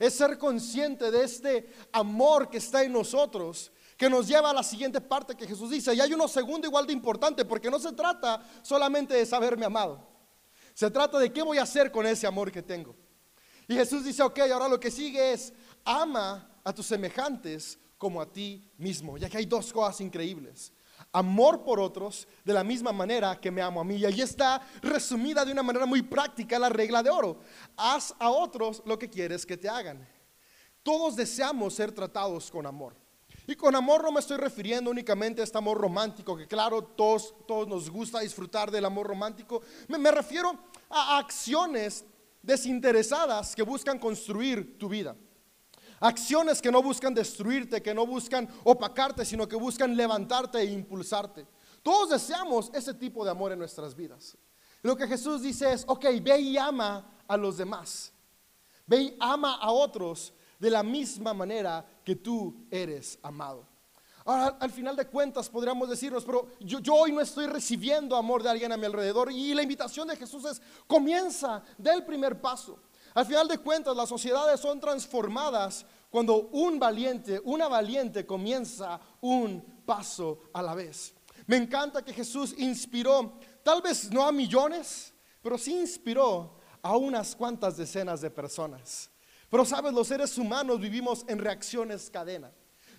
es 0.06 0.16
ser 0.16 0.38
consciente 0.38 1.12
de 1.12 1.24
este 1.24 1.74
amor 1.94 2.50
que 2.50 2.58
está 2.58 2.84
en 2.84 2.92
nosotros, 2.92 3.72
que 3.96 4.10
nos 4.10 4.28
lleva 4.28 4.50
a 4.50 4.54
la 4.54 4.64
siguiente 4.64 5.00
parte 5.00 5.34
que 5.34 5.48
Jesús 5.48 5.70
dice. 5.70 5.96
Y 5.96 6.02
hay 6.02 6.14
uno 6.14 6.28
segundo 6.28 6.68
igual 6.68 6.86
de 6.86 6.92
importante, 6.92 7.46
porque 7.46 7.72
no 7.72 7.80
se 7.80 7.94
trata 7.94 8.46
solamente 8.62 9.14
de 9.14 9.26
saberme 9.26 9.66
amado. 9.66 10.06
Se 10.74 10.92
trata 10.92 11.20
de 11.20 11.32
qué 11.32 11.42
voy 11.42 11.58
a 11.58 11.64
hacer 11.64 11.90
con 11.90 12.06
ese 12.06 12.28
amor 12.28 12.52
que 12.52 12.62
tengo. 12.62 12.96
Y 13.66 13.76
Jesús 13.76 14.04
dice, 14.04 14.24
ok, 14.24 14.40
ahora 14.40 14.68
lo 14.68 14.78
que 14.78 14.92
sigue 14.92 15.32
es, 15.32 15.54
ama 15.86 16.52
a 16.66 16.74
tus 16.74 16.88
semejantes 16.88 17.80
como 17.98 18.22
a 18.22 18.30
ti 18.30 18.70
mismo. 18.78 19.18
Ya 19.18 19.30
que 19.30 19.38
hay 19.38 19.46
dos 19.46 19.72
cosas 19.72 20.02
increíbles. 20.02 20.74
Amor 21.16 21.64
por 21.64 21.80
otros 21.80 22.28
de 22.44 22.54
la 22.54 22.64
misma 22.64 22.92
manera 22.92 23.40
que 23.40 23.52
me 23.52 23.62
amo 23.62 23.80
a 23.80 23.84
mí. 23.84 23.98
Y 23.98 24.06
ahí 24.06 24.22
está 24.22 24.62
resumida 24.82 25.46
de 25.46 25.52
una 25.52 25.62
manera 25.62 25.86
muy 25.86 26.02
práctica 26.02 26.58
la 26.58 26.70
regla 26.70 27.04
de 27.04 27.12
oro. 27.12 27.40
Haz 27.78 28.16
a 28.18 28.32
otros 28.32 28.82
lo 28.86 28.98
que 28.98 29.10
quieres 29.10 29.46
que 29.46 29.56
te 29.56 29.70
hagan. 29.70 30.08
Todos 30.82 31.16
deseamos 31.16 31.76
ser 31.76 31.92
tratados 31.92 32.50
con 32.50 32.66
amor. 32.66 32.96
Y 33.46 33.56
con 33.56 33.76
amor 33.76 34.04
no 34.04 34.12
me 34.12 34.22
estoy 34.22 34.38
refiriendo 34.38 34.90
únicamente 34.90 35.42
a 35.42 35.44
este 35.44 35.58
amor 35.58 35.78
romántico, 35.78 36.36
que 36.36 36.48
claro, 36.48 36.82
todos, 36.82 37.36
todos 37.48 37.68
nos 37.68 37.90
gusta 37.90 38.22
disfrutar 38.22 38.72
del 38.72 38.86
amor 38.86 39.08
romántico. 39.08 39.62
Me, 39.90 39.98
me 39.98 40.12
refiero 40.12 40.58
a 40.90 41.18
acciones 41.18 42.06
desinteresadas 42.42 43.56
que 43.56 43.64
buscan 43.64 44.00
construir 44.00 44.78
tu 44.80 44.90
vida. 44.90 45.16
Acciones 46.04 46.62
que 46.62 46.70
no 46.70 46.84
buscan 46.84 47.14
destruirte, 47.14 47.82
que 47.82 47.94
no 47.94 48.06
buscan 48.06 48.50
opacarte, 48.66 49.24
sino 49.24 49.48
que 49.48 49.56
buscan 49.56 49.96
levantarte 49.96 50.60
e 50.60 50.66
impulsarte. 50.66 51.48
Todos 51.82 52.10
deseamos 52.10 52.70
ese 52.74 52.94
tipo 52.94 53.24
de 53.24 53.32
amor 53.32 53.54
en 53.54 53.60
nuestras 53.60 53.96
vidas. 53.96 54.38
Lo 54.82 54.98
que 54.98 55.08
Jesús 55.08 55.42
dice 55.42 55.72
es, 55.72 55.86
ok, 55.88 56.04
ve 56.22 56.42
y 56.42 56.58
ama 56.58 57.10
a 57.26 57.38
los 57.38 57.56
demás. 57.56 58.12
Ve 58.86 59.02
y 59.02 59.18
ama 59.18 59.56
a 59.56 59.72
otros 59.72 60.34
de 60.60 60.70
la 60.70 60.84
misma 60.84 61.34
manera 61.34 61.86
que 62.04 62.18
tú 62.18 62.68
eres 62.70 63.18
amado. 63.24 63.66
Ahora, 64.26 64.58
al 64.60 64.72
final 64.72 64.98
de 64.98 65.08
cuentas 65.08 65.48
podríamos 65.48 65.90
decirnos, 65.90 66.26
pero 66.26 66.50
yo, 66.60 66.80
hoy 66.96 67.14
no 67.14 67.22
estoy 67.22 67.48
recibiendo 67.48 68.18
amor 68.18 68.44
de 68.44 68.50
alguien 68.50 68.74
a 68.74 68.78
mi 68.78 68.86
alrededor 68.86 69.32
y 69.32 69.54
la 69.54 69.64
invitación 69.64 70.10
de 70.10 70.18
Jesús 70.18 70.44
es, 70.44 70.62
comienza 70.86 71.64
del 71.78 72.04
primer 72.04 72.42
paso. 72.42 72.78
Al 73.14 73.26
final 73.26 73.48
de 73.48 73.60
cuentas, 73.60 73.96
las 73.96 74.10
sociedades 74.10 74.60
son 74.60 74.80
transformadas 74.80 75.86
cuando 76.10 76.50
un 76.52 76.80
valiente, 76.80 77.42
una 77.44 77.68
valiente 77.68 78.26
comienza 78.26 79.00
un 79.22 79.62
paso 79.86 80.42
a 80.54 80.62
la 80.62 80.74
vez. 80.74 81.14
Me 81.46 81.58
encanta 81.58 82.04
que 82.04 82.14
Jesús 82.14 82.56
inspiró, 82.58 83.40
tal 83.64 83.82
vez 83.82 84.12
no 84.12 84.26
a 84.26 84.32
millones, 84.32 85.14
pero 85.42 85.58
sí 85.58 85.74
inspiró 85.74 86.58
a 86.82 86.96
unas 86.98 87.36
cuantas 87.36 87.78
decenas 87.78 88.22
de 88.22 88.30
personas. 88.30 89.10
Pero 89.50 89.66
sabes, 89.66 89.94
los 89.94 90.08
seres 90.08 90.38
humanos 90.38 90.80
vivimos 90.80 91.26
en 91.28 91.40
reacciones 91.40 92.10
cadena. 92.10 92.52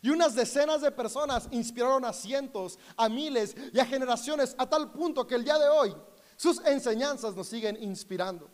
Y 0.03 0.11
unas 0.11 0.35
decenas 0.35 0.83
de 0.83 0.93
personas 0.93 1.49
inspiraron 1.51 2.05
a 2.05 2.13
cientos, 2.13 2.79
a 2.97 3.09
miles 3.09 3.57
y 3.73 3.81
a 3.81 3.87
generaciones 3.87 4.55
a 4.59 4.69
tal 4.69 4.93
punto 4.93 5.27
que 5.27 5.35
el 5.35 5.45
día 5.45 5.59
de 5.59 5.69
hoy 5.69 5.97
sus 6.37 6.61
enseñanzas 6.67 7.35
nos 7.35 7.49
siguen 7.49 7.83
inspirando. 7.83 8.51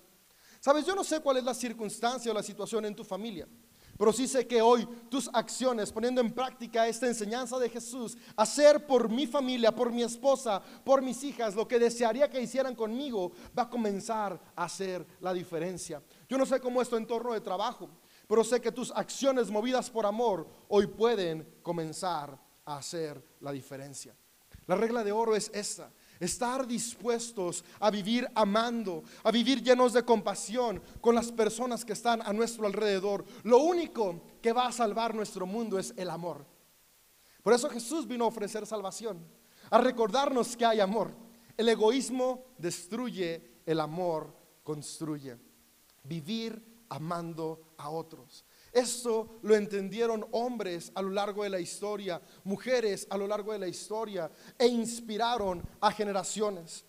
Sabes, 0.61 0.85
yo 0.85 0.95
no 0.95 1.03
sé 1.03 1.21
cuál 1.21 1.39
es 1.39 1.45
la 1.45 1.55
circunstancia 1.55 2.31
o 2.31 2.35
la 2.35 2.43
situación 2.43 2.85
en 2.85 2.95
tu 2.95 3.03
familia. 3.03 3.49
Pero 4.01 4.13
sí 4.15 4.27
sé 4.27 4.47
que 4.47 4.63
hoy 4.63 4.87
tus 5.11 5.29
acciones, 5.33 5.93
poniendo 5.93 6.23
en 6.23 6.33
práctica 6.33 6.89
esta 6.89 7.07
enseñanza 7.07 7.59
de 7.59 7.69
Jesús, 7.69 8.17
hacer 8.37 8.87
por 8.87 9.11
mi 9.11 9.27
familia, 9.27 9.75
por 9.75 9.93
mi 9.93 10.03
esposa, 10.03 10.63
por 10.85 11.03
mis 11.03 11.23
hijas, 11.23 11.55
lo 11.55 11.69
que 11.69 11.79
desearía 11.79 12.31
que 12.31 12.41
hicieran 12.41 12.75
conmigo, 12.75 13.33
va 13.59 13.65
a 13.65 13.69
comenzar 13.71 14.41
a 14.57 14.65
hacer 14.65 15.07
la 15.21 15.35
diferencia. 15.35 16.03
Yo 16.29 16.39
no 16.39 16.47
sé 16.47 16.61
cómo 16.61 16.81
es 16.81 16.89
tu 16.89 16.97
entorno 16.97 17.35
de 17.35 17.43
trabajo, 17.43 17.91
pero 18.27 18.43
sé 18.43 18.61
que 18.61 18.73
tus 18.73 18.91
acciones 18.91 19.51
movidas 19.51 19.91
por 19.91 20.07
amor 20.07 20.49
hoy 20.69 20.87
pueden 20.87 21.59
comenzar 21.63 22.39
a 22.65 22.79
hacer 22.79 23.23
la 23.41 23.53
diferencia. 23.53 24.17
La 24.67 24.77
regla 24.77 25.05
de 25.05 25.13
oro 25.13 25.37
es 25.37 25.51
esta. 25.53 25.93
Estar 26.21 26.67
dispuestos 26.67 27.65
a 27.81 27.91
vivir 27.91 28.29
amando, 28.35 29.03
a 29.25 29.31
vivir 29.31 29.63
llenos 29.63 29.95
de 29.95 30.05
compasión 30.05 30.83
con 31.01 31.15
las 31.15 31.33
personas 31.33 31.83
que 31.83 31.95
están 31.95 32.21
a 32.23 32.33
nuestro 32.35 32.67
alrededor. 32.67 33.25
Lo 33.43 33.59
único 33.59 34.21
que 34.43 34.53
va 34.53 34.67
a 34.67 34.73
salvar 34.73 35.15
nuestro 35.15 35.47
mundo 35.47 35.79
es 35.79 35.95
el 35.97 36.11
amor. 36.11 36.47
Por 37.43 37.55
eso 37.55 37.71
Jesús 37.71 38.07
vino 38.07 38.25
a 38.25 38.29
ofrecer 38.29 38.67
salvación, 38.67 39.27
a 39.71 39.79
recordarnos 39.79 40.57
que 40.57 40.67
hay 40.67 40.81
amor. 40.81 41.15
El 41.57 41.71
egoísmo 41.71 42.45
destruye, 42.59 43.63
el 43.65 43.81
amor 43.81 44.37
construye. 44.63 45.39
Vivir 46.05 46.85
amando 46.91 47.75
a 47.79 47.89
otros. 47.89 48.45
Esto 48.73 49.41
lo 49.43 49.55
entendieron 49.57 50.27
hombres 50.31 50.93
a 50.95 51.03
lo 51.03 51.11
largo 51.11 51.43
de 51.43 51.51
la 51.51 51.61
historia, 51.61 52.21
mujeres 52.45 53.07
a 53.11 53.17
lo 53.17 53.27
largo 53.27 53.53
de 53.53 53.59
la 53.59 53.69
historia, 53.69 54.31
e 54.59 54.67
inspiraron 54.67 55.63
a 55.81 55.91
generaciones. 55.91 56.85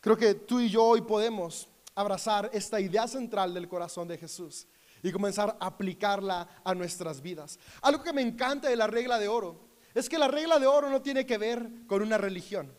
Creo 0.00 0.16
que 0.16 0.34
tú 0.34 0.60
y 0.60 0.70
yo 0.70 0.84
hoy 0.84 1.02
podemos 1.02 1.68
abrazar 1.94 2.48
esta 2.52 2.80
idea 2.80 3.08
central 3.08 3.52
del 3.52 3.68
corazón 3.68 4.06
de 4.08 4.16
Jesús 4.16 4.66
y 5.02 5.12
comenzar 5.12 5.56
a 5.60 5.66
aplicarla 5.66 6.48
a 6.64 6.74
nuestras 6.74 7.20
vidas. 7.20 7.58
Algo 7.82 8.02
que 8.02 8.12
me 8.12 8.22
encanta 8.22 8.68
de 8.68 8.76
la 8.76 8.86
regla 8.86 9.18
de 9.18 9.28
oro 9.28 9.68
es 9.94 10.08
que 10.08 10.18
la 10.18 10.28
regla 10.28 10.58
de 10.58 10.66
oro 10.66 10.90
no 10.90 11.02
tiene 11.02 11.26
que 11.26 11.38
ver 11.38 11.68
con 11.86 12.02
una 12.02 12.18
religión, 12.18 12.72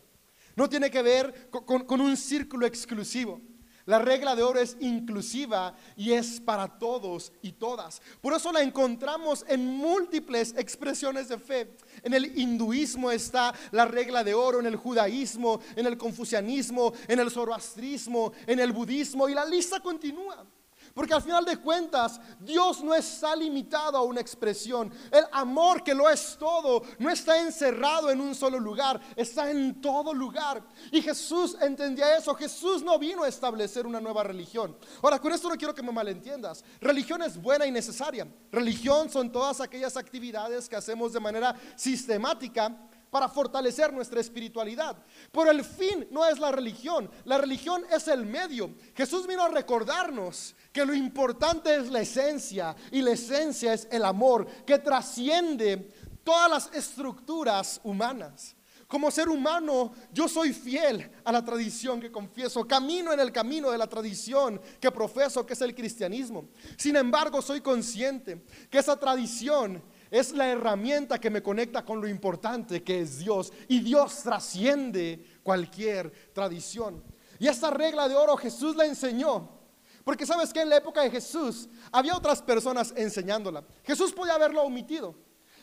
no 0.56 0.68
tiene 0.68 0.90
que 0.90 1.02
ver 1.02 1.50
con, 1.50 2.00
un 2.00 2.16
círculo 2.16 2.66
exclusivo. 2.66 3.40
La 3.86 3.98
regla 3.98 4.36
de 4.36 4.42
oro 4.42 4.60
es 4.60 4.76
inclusiva 4.80 5.74
y 5.96 6.12
es 6.12 6.40
para 6.40 6.78
todos 6.78 7.32
y 7.42 7.52
todas. 7.52 8.02
Por 8.20 8.34
eso 8.34 8.52
la 8.52 8.62
encontramos 8.62 9.44
en 9.48 9.66
múltiples 9.66 10.54
expresiones 10.56 11.28
de 11.28 11.38
fe. 11.38 11.76
En 12.02 12.14
el 12.14 12.38
hinduismo 12.38 13.10
está 13.10 13.54
la 13.70 13.86
regla 13.86 14.22
de 14.22 14.34
oro, 14.34 14.60
en 14.60 14.66
el 14.66 14.76
judaísmo, 14.76 15.60
en 15.76 15.86
el 15.86 15.96
confucianismo, 15.96 16.92
en 17.08 17.20
el 17.20 17.30
zoroastrismo, 17.30 18.32
en 18.46 18.60
el 18.60 18.72
budismo 18.72 19.28
y 19.28 19.34
la 19.34 19.44
lista 19.44 19.80
continúa. 19.80 20.46
Porque 20.94 21.14
al 21.14 21.22
final 21.22 21.44
de 21.44 21.56
cuentas, 21.56 22.20
Dios 22.40 22.82
no 22.82 22.94
está 22.94 23.36
limitado 23.36 23.96
a 23.96 24.02
una 24.02 24.20
expresión. 24.20 24.92
El 25.10 25.24
amor 25.32 25.82
que 25.82 25.94
lo 25.94 26.08
es 26.08 26.36
todo 26.38 26.82
no 26.98 27.10
está 27.10 27.40
encerrado 27.40 28.10
en 28.10 28.20
un 28.20 28.34
solo 28.34 28.58
lugar, 28.58 29.00
está 29.16 29.50
en 29.50 29.80
todo 29.80 30.12
lugar. 30.12 30.62
Y 30.90 31.02
Jesús 31.02 31.56
entendía 31.60 32.16
eso. 32.16 32.34
Jesús 32.34 32.82
no 32.82 32.98
vino 32.98 33.22
a 33.22 33.28
establecer 33.28 33.86
una 33.86 34.00
nueva 34.00 34.22
religión. 34.22 34.76
Ahora, 35.02 35.18
con 35.18 35.32
esto 35.32 35.48
no 35.48 35.56
quiero 35.56 35.74
que 35.74 35.82
me 35.82 35.92
malentiendas. 35.92 36.64
Religión 36.80 37.22
es 37.22 37.40
buena 37.40 37.66
y 37.66 37.70
necesaria. 37.70 38.26
Religión 38.50 39.10
son 39.10 39.30
todas 39.30 39.60
aquellas 39.60 39.96
actividades 39.96 40.68
que 40.68 40.76
hacemos 40.76 41.12
de 41.12 41.20
manera 41.20 41.54
sistemática 41.76 42.89
para 43.10 43.28
fortalecer 43.28 43.92
nuestra 43.92 44.20
espiritualidad. 44.20 44.96
Pero 45.32 45.50
el 45.50 45.64
fin 45.64 46.06
no 46.10 46.24
es 46.24 46.38
la 46.38 46.52
religión, 46.52 47.10
la 47.24 47.38
religión 47.38 47.84
es 47.90 48.08
el 48.08 48.24
medio. 48.24 48.74
Jesús 48.94 49.26
vino 49.26 49.42
a 49.42 49.48
recordarnos 49.48 50.54
que 50.72 50.84
lo 50.84 50.94
importante 50.94 51.74
es 51.74 51.90
la 51.90 52.00
esencia 52.00 52.76
y 52.90 53.02
la 53.02 53.12
esencia 53.12 53.72
es 53.72 53.88
el 53.90 54.04
amor 54.04 54.46
que 54.64 54.78
trasciende 54.78 55.90
todas 56.22 56.50
las 56.50 56.70
estructuras 56.74 57.80
humanas. 57.82 58.56
Como 58.90 59.08
ser 59.12 59.28
humano, 59.28 59.92
yo 60.12 60.28
soy 60.28 60.52
fiel 60.52 61.08
a 61.24 61.30
la 61.30 61.44
tradición 61.44 62.00
que 62.00 62.10
confieso, 62.10 62.66
camino 62.66 63.12
en 63.12 63.20
el 63.20 63.30
camino 63.30 63.70
de 63.70 63.78
la 63.78 63.86
tradición 63.86 64.60
que 64.80 64.90
profeso, 64.90 65.46
que 65.46 65.52
es 65.52 65.60
el 65.60 65.76
cristianismo. 65.76 66.48
Sin 66.76 66.96
embargo, 66.96 67.40
soy 67.40 67.60
consciente 67.60 68.44
que 68.68 68.78
esa 68.78 68.98
tradición 68.98 69.80
es 70.10 70.32
la 70.32 70.48
herramienta 70.48 71.20
que 71.20 71.30
me 71.30 71.42
conecta 71.42 71.84
con 71.84 72.00
lo 72.00 72.08
importante 72.08 72.82
que 72.82 73.00
es 73.00 73.18
Dios. 73.18 73.52
Y 73.68 73.80
Dios 73.80 74.22
trasciende 74.22 75.24
cualquier 75.42 76.32
tradición. 76.32 77.02
Y 77.38 77.46
esta 77.46 77.70
regla 77.70 78.08
de 78.08 78.16
oro 78.16 78.36
Jesús 78.36 78.76
la 78.76 78.86
enseñó. 78.86 79.60
Porque 80.04 80.26
sabes 80.26 80.52
que 80.52 80.62
en 80.62 80.68
la 80.70 80.78
época 80.78 81.02
de 81.02 81.10
Jesús 81.10 81.68
había 81.92 82.16
otras 82.16 82.42
personas 82.42 82.92
enseñándola. 82.96 83.64
Jesús 83.84 84.12
podía 84.12 84.34
haberlo 84.34 84.62
omitido. 84.62 85.14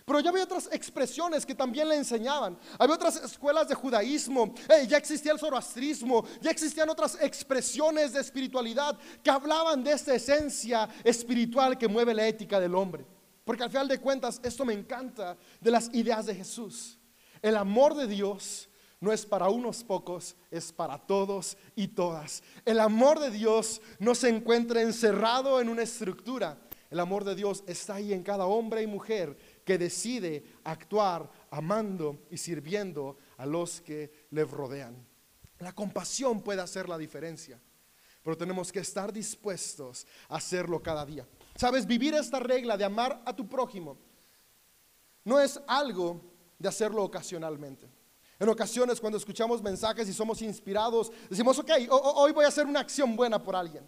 Pero 0.05 0.21
ya 0.21 0.29
había 0.29 0.45
otras 0.45 0.69
expresiones 0.71 1.45
que 1.45 1.53
también 1.53 1.89
le 1.89 1.97
enseñaban. 1.97 2.57
Había 2.79 2.95
otras 2.95 3.17
escuelas 3.17 3.67
de 3.67 3.75
judaísmo, 3.75 4.53
ya 4.87 4.97
existía 4.97 5.33
el 5.33 5.39
zoroastrismo, 5.39 6.23
ya 6.39 6.49
existían 6.49 6.89
otras 6.89 7.17
expresiones 7.19 8.13
de 8.13 8.21
espiritualidad 8.21 8.97
que 9.21 9.29
hablaban 9.29 9.83
de 9.83 9.91
esta 9.91 10.15
esencia 10.15 10.87
espiritual 11.03 11.77
que 11.77 11.89
mueve 11.89 12.13
la 12.13 12.25
ética 12.25 12.57
del 12.57 12.75
hombre. 12.75 13.05
Porque 13.47 13.63
al 13.63 13.69
final 13.69 13.87
de 13.87 14.01
cuentas, 14.01 14.41
esto 14.43 14.65
me 14.65 14.73
encanta 14.73 15.37
de 15.61 15.71
las 15.71 15.89
ideas 15.93 16.25
de 16.25 16.35
Jesús. 16.35 16.99
El 17.41 17.55
amor 17.55 17.95
de 17.95 18.05
Dios 18.05 18.67
no 18.99 19.13
es 19.13 19.25
para 19.25 19.47
unos 19.47 19.85
pocos, 19.85 20.35
es 20.51 20.73
para 20.73 20.97
todos 20.97 21.55
y 21.73 21.87
todas. 21.87 22.43
El 22.65 22.81
amor 22.81 23.21
de 23.21 23.31
Dios 23.31 23.81
no 23.99 24.15
se 24.15 24.27
encuentra 24.27 24.81
encerrado 24.81 25.61
en 25.61 25.69
una 25.69 25.83
estructura. 25.83 26.57
El 26.89 26.99
amor 26.99 27.23
de 27.23 27.35
Dios 27.35 27.63
está 27.67 27.95
ahí 27.95 28.11
en 28.11 28.21
cada 28.21 28.47
hombre 28.47 28.81
y 28.81 28.87
mujer 28.87 29.37
que 29.63 29.77
decide 29.77 30.43
actuar 30.65 31.31
amando 31.49 32.19
y 32.29 32.35
sirviendo 32.35 33.17
a 33.37 33.45
los 33.45 33.79
que 33.79 34.27
le 34.29 34.43
rodean. 34.43 35.07
La 35.59 35.71
compasión 35.71 36.41
puede 36.41 36.61
hacer 36.61 36.89
la 36.89 36.97
diferencia, 36.97 37.61
pero 38.21 38.35
tenemos 38.35 38.73
que 38.73 38.79
estar 38.79 39.13
dispuestos 39.13 40.05
a 40.27 40.35
hacerlo 40.35 40.83
cada 40.83 41.05
día. 41.05 41.25
Sabes, 41.57 41.87
vivir 41.87 42.13
esta 42.13 42.39
regla 42.39 42.77
de 42.77 42.85
amar 42.85 43.21
a 43.25 43.35
tu 43.35 43.47
prójimo 43.47 43.97
no 45.25 45.39
es 45.39 45.59
algo 45.67 46.21
de 46.57 46.69
hacerlo 46.69 47.03
ocasionalmente. 47.03 47.89
En 48.39 48.47
ocasiones 48.47 49.01
cuando 49.01 49.17
escuchamos 49.17 49.63
mensajes 49.63 50.07
y 50.07 50.13
somos 50.13 50.41
inspirados, 50.43 51.11
decimos, 51.29 51.57
ok, 51.57 51.71
hoy 51.89 52.31
voy 52.31 52.45
a 52.45 52.49
hacer 52.49 52.67
una 52.67 52.79
acción 52.79 53.15
buena 53.15 53.41
por 53.41 53.55
alguien. 53.55 53.83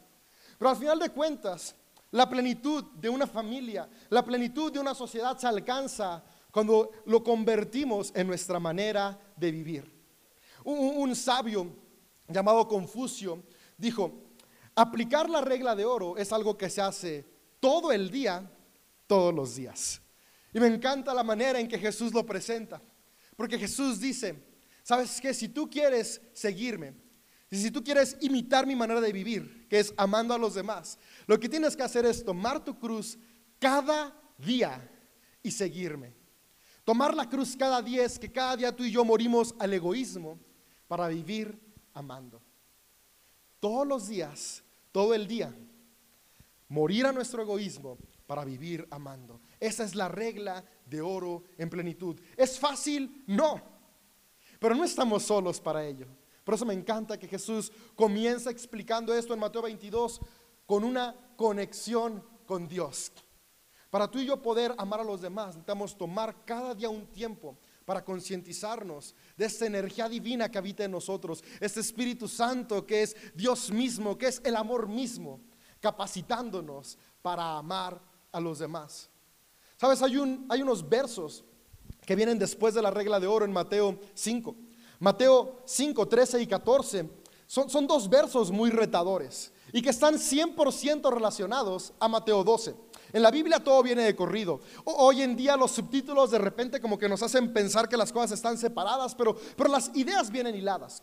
Pero 0.58 0.72
al 0.72 0.78
final 0.78 0.98
de 0.98 1.12
cuentas, 1.12 1.76
la 2.12 2.28
plenitud 2.28 2.84
de 2.96 3.08
una 3.08 3.28
familia, 3.28 3.88
la 4.10 4.26
plenitud 4.26 4.72
de 4.74 4.80
una 4.80 4.96
sociedad 4.96 5.38
se 5.38 5.46
alcanza 5.46 6.24
cuando 6.52 6.90
lo 7.06 7.24
convertimos 7.24 8.12
en 8.16 8.26
nuestra 8.26 8.60
manera 8.60 9.18
de 9.36 9.52
vivir. 9.52 10.00
Un, 10.64 11.16
sabio 11.16 11.68
llamado 12.28 12.68
Confucio 12.68 13.44
dijo, 13.78 14.12
aplicar 14.76 15.30
la 15.30 15.42
regla 15.42 15.76
de 15.76 15.86
oro 15.86 16.18
es 16.18 16.34
algo 16.34 16.58
que 16.58 16.70
se 16.70 16.82
hace 16.82 17.38
todo 17.60 17.92
el 17.92 18.10
día, 18.10 18.50
todos 19.08 19.34
los 19.34 19.56
días. 19.56 20.01
Y 20.54 20.60
me 20.60 20.68
encanta 20.68 21.13
la 21.13 21.24
manera 21.24 21.60
en 21.60 21.68
que 21.68 21.78
Jesús 21.78 22.13
lo 22.13 22.25
presenta, 22.25 22.82
porque 23.36 23.58
Jesús 23.58 24.00
dice, 24.00 24.44
¿sabes 24.84 25.20
qué? 25.22 25.34
Si 25.34 25.50
tú 25.50 25.70
quieres 25.70 26.22
seguirme, 26.34 26.94
si 27.51 27.72
tú 27.72 27.84
quieres 27.84 28.18
imitar 28.22 28.68
mi 28.68 28.75
manera 28.75 29.01
de 29.01 29.12
vivir, 29.12 29.68
que 29.68 29.80
es 29.80 29.94
amando 29.98 30.34
a 30.34 30.38
los 30.38 30.54
demás, 30.54 30.98
lo 31.25 31.39
que 31.39 31.50
tienes 31.50 31.75
que 31.75 31.84
hacer 31.84 32.06
es 32.06 32.24
tomar 32.24 32.63
tu 32.63 32.78
cruz 32.78 33.18
cada 33.60 34.16
día 34.38 34.88
y 35.42 35.51
seguirme. 35.51 36.16
Tomar 36.84 37.13
la 37.13 37.28
cruz 37.28 37.56
cada 37.56 37.82
día 37.82 38.04
es 38.04 38.18
que 38.18 38.32
cada 38.32 38.56
día 38.56 38.75
tú 38.75 38.84
y 38.84 38.92
yo 38.92 39.04
morimos 39.06 39.56
al 39.60 39.74
egoísmo 39.74 40.39
para 40.88 41.08
vivir 41.08 41.60
amando. 41.94 42.42
Todos 43.60 43.86
los 43.86 44.08
días, 44.08 44.63
todo 44.92 45.13
el 45.13 45.28
día, 45.28 45.54
morir 46.70 47.06
a 47.06 47.12
nuestro 47.12 47.42
egoísmo 47.42 47.98
para 48.26 48.46
vivir 48.46 48.88
amando. 48.92 49.42
Esa 49.60 49.84
es 49.84 49.96
la 49.96 50.08
regla 50.08 50.64
de 50.86 51.02
oro 51.02 51.44
en 51.58 51.70
plenitud. 51.70 52.20
¿Es 52.38 52.60
fácil? 52.60 53.24
No. 53.28 53.62
Pero 54.60 54.76
no 54.76 54.84
estamos 54.84 55.24
solos 55.24 55.60
para 55.60 55.86
ello. 55.86 56.08
Por 56.44 56.56
eso 56.56 56.66
me 56.66 56.74
encanta 56.74 57.20
que 57.20 57.28
Jesús 57.28 57.72
comienza 57.96 58.50
explicando 58.50 59.14
esto 59.14 59.34
en 59.34 59.40
Mateo 59.40 59.62
22 59.62 60.22
con 60.66 60.84
una 60.84 61.16
conexión 61.36 62.24
con 62.46 62.68
Dios. 62.68 63.12
Para 63.90 64.10
tú 64.10 64.20
y 64.20 64.26
yo 64.26 64.42
poder 64.42 64.74
amar 64.78 65.00
a 65.00 65.04
los 65.04 65.22
demás, 65.22 65.48
necesitamos 65.48 65.98
tomar 65.98 66.46
cada 66.46 66.76
día 66.76 66.90
un 66.90 67.08
tiempo 67.08 67.58
para 67.86 68.06
concientizarnos 68.06 69.16
de 69.36 69.46
esta 69.46 69.66
energía 69.66 70.08
divina 70.08 70.50
que 70.50 70.60
habita 70.60 70.84
en 70.84 70.92
nosotros, 70.92 71.44
este 71.60 71.80
Espíritu 71.80 72.28
Santo 72.28 72.86
que 72.86 73.02
es 73.02 73.16
Dios 73.34 73.72
mismo, 73.72 74.16
que 74.16 74.28
es 74.28 74.42
el 74.46 74.56
amor 74.56 74.88
mismo, 74.88 75.42
capacitándonos 75.79 76.98
para 77.21 77.57
amar 77.57 78.01
a 78.31 78.39
los 78.39 78.59
demás. 78.59 79.09
Sabes, 79.77 80.01
hay, 80.01 80.17
un, 80.17 80.45
hay 80.50 80.62
unos 80.62 80.88
versos 80.88 81.43
que 82.05 82.15
vienen 82.15 82.39
después 82.39 82.74
de 82.74 82.81
la 82.81 82.91
regla 82.91 83.19
de 83.19 83.27
oro 83.27 83.45
en 83.45 83.51
Mateo 83.51 84.00
5. 84.13 84.55
Mateo 85.00 85.62
5, 85.65 86.07
13 86.07 86.41
y 86.41 86.48
14 86.48 87.09
son, 87.48 87.69
son 87.69 87.88
dos 87.88 88.09
versos 88.09 88.51
muy 88.51 88.70
retadores 88.70 89.53
y 89.72 89.81
que 89.81 89.89
están 89.89 90.15
100% 90.15 91.11
relacionados 91.11 91.94
a 92.00 92.07
Mateo 92.07 92.44
12. 92.44 92.75
En 93.13 93.24
la 93.24 93.31
Biblia 93.31 93.63
todo 93.63 93.81
viene 93.81 94.03
de 94.03 94.15
corrido. 94.15 94.59
Hoy 94.83 95.22
en 95.22 95.35
día 95.35 95.57
los 95.57 95.72
subtítulos 95.72 96.31
de 96.31 96.37
repente 96.37 96.79
como 96.79 96.98
que 96.98 97.09
nos 97.09 97.24
hacen 97.24 97.53
pensar 97.53 97.87
que 97.89 97.98
las 97.98 98.11
cosas 98.11 98.31
están 98.31 98.57
separadas, 98.57 99.15
pero, 99.15 99.35
pero 99.55 99.70
las 99.70 99.89
ideas 99.96 100.31
vienen 100.31 100.55
hiladas. 100.55 101.01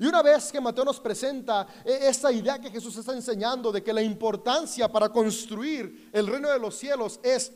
Y 0.00 0.06
una 0.06 0.22
vez 0.22 0.50
que 0.50 0.62
Mateo 0.62 0.82
nos 0.82 0.98
presenta 0.98 1.66
e, 1.84 2.08
esta 2.08 2.32
idea 2.32 2.58
que 2.58 2.70
Jesús 2.70 2.96
está 2.96 3.12
enseñando 3.12 3.70
de 3.70 3.82
que 3.82 3.92
la 3.92 4.00
importancia 4.00 4.90
para 4.90 5.10
construir 5.10 6.08
el 6.10 6.26
reino 6.26 6.48
de 6.48 6.58
los 6.58 6.74
cielos 6.74 7.20
es 7.22 7.52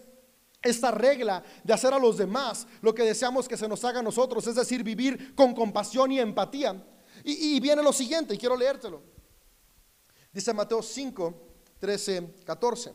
esta 0.61 0.91
regla 0.91 1.43
de 1.63 1.73
hacer 1.73 1.95
a 1.95 1.99
los 1.99 2.19
demás 2.19 2.67
lo 2.83 2.95
que 2.95 3.03
deseamos 3.03 3.49
que 3.49 3.57
se 3.57 3.67
nos 3.67 3.83
haga 3.83 4.01
a 4.01 4.03
nosotros, 4.03 4.47
es 4.47 4.57
decir, 4.57 4.83
vivir 4.83 5.35
con 5.35 5.55
compasión 5.55 6.13
y 6.13 6.21
empatía. 6.21 6.87
Y, 7.25 7.59
viene 7.61 7.83
lo 7.83 7.95
siguiente, 7.95 8.35
y 8.35 8.39
quiero 8.39 8.59
leértelo. 8.59 9.01
Dice 10.31 10.53
Mateo 10.53 10.83
5, 10.83 11.35
13, 11.79 12.35
14. 12.45 12.93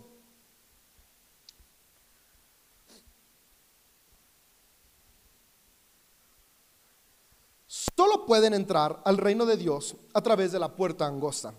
Solo 7.99 8.25
pueden 8.25 8.53
entrar 8.53 9.01
al 9.03 9.17
reino 9.17 9.45
de 9.45 9.57
Dios 9.57 9.93
a 10.13 10.21
través 10.21 10.53
de 10.53 10.59
la 10.59 10.73
puerta 10.73 11.05
angosta. 11.05 11.53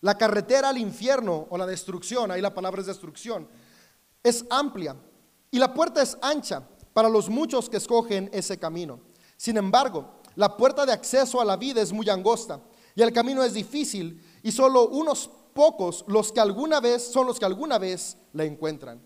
La 0.00 0.16
carretera 0.16 0.70
al 0.70 0.78
infierno 0.78 1.46
o 1.50 1.58
la 1.58 1.66
destrucción, 1.66 2.30
ahí 2.30 2.40
la 2.40 2.54
palabra 2.54 2.80
es 2.80 2.86
destrucción, 2.86 3.46
es 4.22 4.46
amplia 4.48 4.96
y 5.50 5.58
la 5.58 5.74
puerta 5.74 6.00
es 6.00 6.16
ancha 6.22 6.62
para 6.94 7.10
los 7.10 7.28
muchos 7.28 7.68
que 7.68 7.76
escogen 7.76 8.30
ese 8.32 8.58
camino. 8.58 8.98
Sin 9.36 9.58
embargo, 9.58 10.22
la 10.36 10.56
puerta 10.56 10.86
de 10.86 10.92
acceso 10.92 11.38
a 11.38 11.44
la 11.44 11.58
vida 11.58 11.82
es 11.82 11.92
muy 11.92 12.08
angosta 12.08 12.62
y 12.94 13.02
el 13.02 13.12
camino 13.12 13.44
es 13.44 13.52
difícil 13.52 14.24
y 14.42 14.52
solo 14.52 14.88
unos 14.88 15.28
pocos 15.52 16.02
los 16.08 16.32
que 16.32 16.40
alguna 16.40 16.80
vez 16.80 17.12
son 17.12 17.26
los 17.26 17.38
que 17.38 17.44
alguna 17.44 17.76
vez 17.76 18.16
la 18.32 18.44
encuentran. 18.44 19.02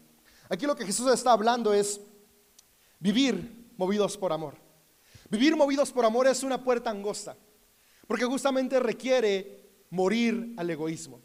Aquí 0.49 0.65
lo 0.65 0.77
que 0.77 0.87
Jesús 0.87 1.13
está 1.13 1.33
hablando 1.33 1.73
es 1.73 2.01
vivir 3.01 3.69
movidos 3.77 4.17
por 4.17 4.33
amor. 4.33 4.68
Vivir 5.31 5.57
movidos 5.57 5.93
por 5.93 6.05
amor 6.05 6.27
es 6.27 6.43
una 6.43 6.63
puerta 6.63 6.91
angosta, 6.91 7.37
porque 8.07 8.25
justamente 8.25 8.81
requiere 8.81 9.87
morir 9.91 10.55
al 10.57 10.71
egoísmo. 10.71 11.21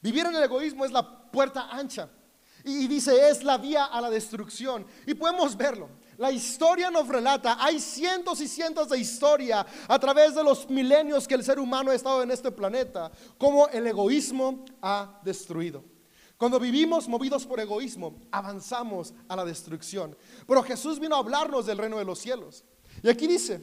Vivir 0.00 0.26
en 0.26 0.36
el 0.36 0.42
egoísmo 0.42 0.84
es 0.84 0.92
la 0.92 1.30
puerta 1.30 1.68
ancha, 1.70 2.08
y 2.64 2.88
dice, 2.88 3.28
es 3.28 3.44
la 3.44 3.58
vía 3.58 3.84
a 3.84 4.00
la 4.00 4.08
destrucción. 4.08 4.86
Y 5.06 5.12
podemos 5.12 5.54
verlo. 5.54 5.90
La 6.16 6.32
historia 6.32 6.90
nos 6.90 7.08
relata, 7.08 7.58
hay 7.60 7.78
cientos 7.78 8.40
y 8.40 8.48
cientos 8.48 8.88
de 8.88 8.98
historia 8.98 9.66
a 9.86 9.98
través 9.98 10.34
de 10.34 10.42
los 10.42 10.70
milenios 10.70 11.28
que 11.28 11.34
el 11.34 11.44
ser 11.44 11.58
humano 11.58 11.90
ha 11.90 11.94
estado 11.94 12.22
en 12.22 12.30
este 12.30 12.50
planeta, 12.50 13.12
como 13.36 13.68
el 13.68 13.86
egoísmo 13.86 14.64
ha 14.80 15.20
destruido. 15.22 15.84
Cuando 16.38 16.58
vivimos 16.58 17.06
movidos 17.06 17.46
por 17.46 17.60
egoísmo, 17.60 18.22
avanzamos 18.30 19.12
a 19.28 19.36
la 19.36 19.44
destrucción. 19.44 20.16
Pero 20.46 20.62
Jesús 20.62 20.98
vino 20.98 21.16
a 21.16 21.18
hablarnos 21.18 21.66
del 21.66 21.78
reino 21.78 21.98
de 21.98 22.04
los 22.04 22.18
cielos. 22.18 22.64
Y 23.04 23.08
aquí 23.10 23.26
dice, 23.26 23.60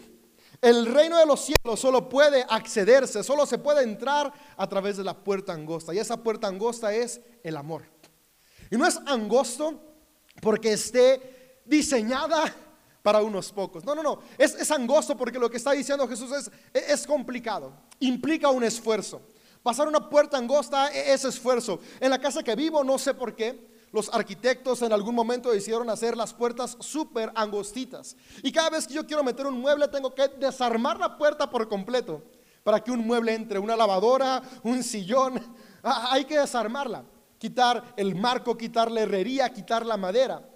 el 0.61 0.85
reino 0.85 1.17
de 1.17 1.25
los 1.25 1.41
cielos 1.41 1.79
solo 1.79 2.07
puede 2.07 2.45
accederse, 2.47 3.23
solo 3.23 3.47
se 3.47 3.57
puede 3.57 3.81
entrar 3.81 4.31
a 4.55 4.69
través 4.69 4.97
de 4.97 5.03
la 5.03 5.15
puerta 5.15 5.51
angosta. 5.51 5.95
Y 5.95 5.97
esa 5.97 6.17
puerta 6.17 6.45
angosta 6.45 6.93
es 6.93 7.19
el 7.43 7.57
amor. 7.57 7.81
Y 8.69 8.77
no 8.77 8.85
es 8.85 8.99
angosto 9.07 9.81
porque 10.43 10.73
esté 10.73 11.59
diseñada 11.65 12.55
para 13.01 13.23
unos 13.23 13.51
pocos. 13.51 13.83
No, 13.83 13.95
no, 13.95 14.03
no. 14.03 14.19
Es, 14.37 14.69
angosto 14.69 15.17
porque 15.17 15.39
lo 15.39 15.49
que 15.49 15.57
está 15.57 15.71
diciendo 15.71 16.07
Jesús 16.07 16.31
es, 16.31 16.51
es 16.71 17.07
complicado. 17.07 17.73
Implica 17.99 18.51
un 18.51 18.63
esfuerzo. 18.63 19.23
Pasar 19.63 19.87
una 19.87 20.07
puerta 20.07 20.37
angosta 20.37 20.93
e, 20.93 21.13
es 21.13 21.25
esfuerzo. 21.25 21.79
En 21.99 22.11
la 22.11 22.21
casa 22.21 22.43
que 22.43 22.55
vivo, 22.55 22.83
no 22.83 22.99
sé 22.99 23.15
por 23.15 23.35
qué, 23.35 23.70
los 23.91 24.13
arquitectos 24.13 24.81
en 24.81 24.93
algún 24.93 25.15
momento 25.15 25.51
decidieron 25.51 25.89
hacer 25.89 26.15
las 26.15 26.33
puertas 26.33 26.77
súper 26.79 27.31
angostitas. 27.35 28.15
Y 28.41 28.51
cada 28.51 28.69
vez 28.69 28.87
que 28.87 28.93
yo 28.93 29.05
quiero 29.05 29.23
meter 29.23 29.45
un 29.45 29.59
mueble, 29.59 29.87
tengo 29.87 30.13
que 30.15 30.27
desarmar 30.29 30.97
la 30.97 31.17
puerta 31.17 31.49
por 31.49 31.67
completo 31.67 32.23
para 32.63 32.83
que 32.83 32.91
un 32.91 33.05
mueble 33.05 33.33
entre, 33.33 33.59
una 33.59 33.75
lavadora, 33.75 34.41
un 34.63 34.83
sillón. 34.83 35.39
Hay 35.83 36.25
que 36.25 36.39
desarmarla 36.39 37.03
quitar 37.41 37.95
el 37.97 38.13
marco, 38.13 38.55
quitar 38.55 38.91
la 38.91 39.01
herrería, 39.01 39.51
quitar 39.51 39.83
la 39.83 39.97
madera. 39.97 40.47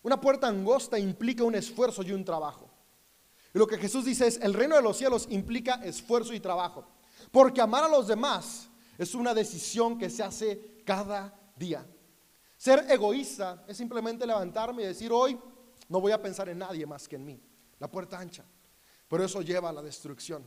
Una 0.00 0.20
puerta 0.20 0.46
angosta 0.46 0.96
implica 0.96 1.42
un 1.42 1.56
esfuerzo 1.56 2.04
y 2.04 2.12
un 2.12 2.24
trabajo. 2.24 2.70
Y 3.52 3.58
lo 3.58 3.66
que 3.66 3.76
Jesús 3.76 4.04
dice 4.04 4.28
es, 4.28 4.38
el 4.40 4.54
reino 4.54 4.76
de 4.76 4.82
los 4.82 4.96
cielos 4.96 5.26
implica 5.28 5.80
esfuerzo 5.82 6.32
y 6.32 6.38
trabajo. 6.38 6.86
Porque 7.32 7.60
amar 7.60 7.82
a 7.82 7.88
los 7.88 8.06
demás 8.06 8.68
es 8.96 9.16
una 9.16 9.34
decisión 9.34 9.98
que 9.98 10.08
se 10.08 10.22
hace 10.22 10.82
cada 10.86 11.34
día. 11.56 11.84
Ser 12.60 12.84
egoísta 12.90 13.64
es 13.66 13.78
simplemente 13.78 14.26
levantarme 14.26 14.82
y 14.82 14.86
decir, 14.86 15.10
hoy 15.10 15.40
no 15.88 15.98
voy 15.98 16.12
a 16.12 16.20
pensar 16.20 16.46
en 16.50 16.58
nadie 16.58 16.84
más 16.84 17.08
que 17.08 17.16
en 17.16 17.24
mí. 17.24 17.40
La 17.78 17.90
puerta 17.90 18.18
ancha. 18.18 18.44
Pero 19.08 19.24
eso 19.24 19.40
lleva 19.40 19.70
a 19.70 19.72
la 19.72 19.80
destrucción. 19.80 20.44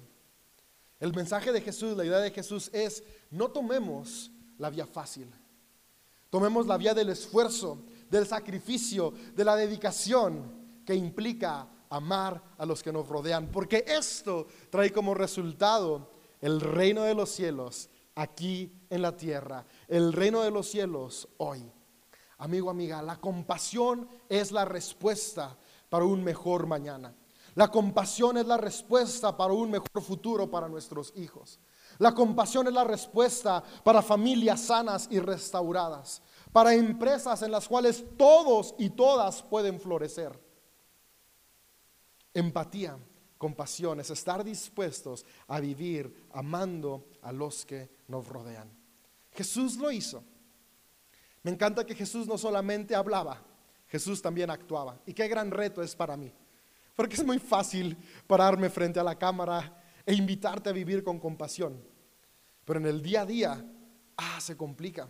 El 1.00 1.12
mensaje 1.12 1.52
de 1.52 1.60
Jesús, 1.60 1.98
la 1.98 2.06
idea 2.06 2.20
de 2.20 2.30
Jesús 2.30 2.70
es, 2.72 3.04
no 3.32 3.50
tomemos 3.50 4.30
la 4.60 4.70
vía 4.70 4.86
fácil. 4.86 5.34
Tomemos 6.30 6.68
la 6.68 6.78
vía 6.78 6.94
del 6.94 7.10
esfuerzo, 7.10 7.84
del 8.12 8.28
sacrificio, 8.28 9.12
de 9.34 9.44
la 9.44 9.56
dedicación 9.56 10.84
que 10.86 10.94
implica 10.94 11.68
amar 11.90 12.44
a 12.60 12.66
los 12.68 12.84
que 12.84 12.94
nos 12.94 13.08
rodean, 13.08 13.48
porque 13.52 13.86
esto 13.88 14.46
trae 14.70 14.92
como 14.92 15.16
resultado 15.16 16.12
el 16.42 16.62
reino 16.62 17.02
de 17.02 17.16
los 17.16 17.32
cielos 17.32 17.90
aquí 18.14 18.72
en 18.92 19.02
la 19.02 19.18
tierra, 19.18 19.66
el 19.88 20.14
reino 20.14 20.44
de 20.44 20.52
los 20.52 20.68
cielos 20.70 21.28
hoy. 21.38 21.74
Amigo, 22.44 22.70
amiga, 22.70 23.02
la 23.02 23.22
compasión 23.22 24.06
es 24.28 24.52
la 24.52 24.66
respuesta 24.66 25.58
para 25.88 26.04
un 26.04 26.22
mejor 26.22 26.68
mañana. 26.68 27.16
La 27.56 27.70
compasión 27.70 28.36
es 28.36 28.46
la 28.46 28.58
respuesta 28.58 29.38
para 29.38 29.54
un 29.54 29.72
mejor 29.72 30.02
futuro 30.02 30.52
para 30.52 30.68
nuestros 30.68 31.14
hijos. 31.16 31.62
La 32.00 32.14
compasión 32.14 32.68
es 32.68 32.74
la 32.74 32.84
respuesta 32.84 33.64
para 33.86 34.02
familias 34.02 34.60
sanas 34.60 35.08
y 35.10 35.20
restauradas, 35.20 36.22
para 36.52 36.74
empresas 36.74 37.42
en 37.44 37.52
las 37.52 37.66
cuales 37.66 38.04
todos 38.18 38.76
y 38.78 38.90
todas 38.90 39.42
pueden 39.42 39.80
florecer. 39.80 40.38
Empatía, 42.34 42.98
compasión 43.38 44.02
es 44.02 44.10
estar 44.10 44.44
dispuestos 44.44 45.26
a 45.48 45.62
vivir 45.62 46.28
amando 46.34 47.06
a 47.22 47.32
los 47.32 47.66
que 47.66 47.90
nos 48.10 48.28
rodean. 48.28 48.70
Jesús 49.32 49.78
lo 49.78 49.90
hizo. 49.90 50.26
Me 51.44 51.52
encanta 51.52 51.86
que 51.86 51.94
Jesús 51.94 52.26
no 52.26 52.38
solamente 52.38 52.96
hablaba, 52.96 53.44
Jesús 53.88 54.22
también 54.22 54.50
actuaba. 54.50 55.00
Y 55.06 55.14
qué 55.14 55.28
gran 55.28 55.52
reto 55.52 55.84
es 55.84 55.96
para 55.96 56.18
mí. 56.18 56.34
Porque 56.96 57.16
es 57.16 57.26
muy 57.26 57.38
fácil 57.38 57.98
pararme 58.26 58.70
frente 58.70 59.00
a 59.00 59.04
la 59.04 59.18
cámara 59.18 59.84
e 60.06 60.14
invitarte 60.14 60.70
a 60.70 60.74
vivir 60.74 61.04
con 61.04 61.20
compasión. 61.20 61.84
Pero 62.66 62.80
en 62.80 62.86
el 62.86 63.02
día 63.02 63.22
a 63.22 63.26
día, 63.26 63.66
ah, 64.18 64.40
se 64.40 64.56
complica. 64.56 65.08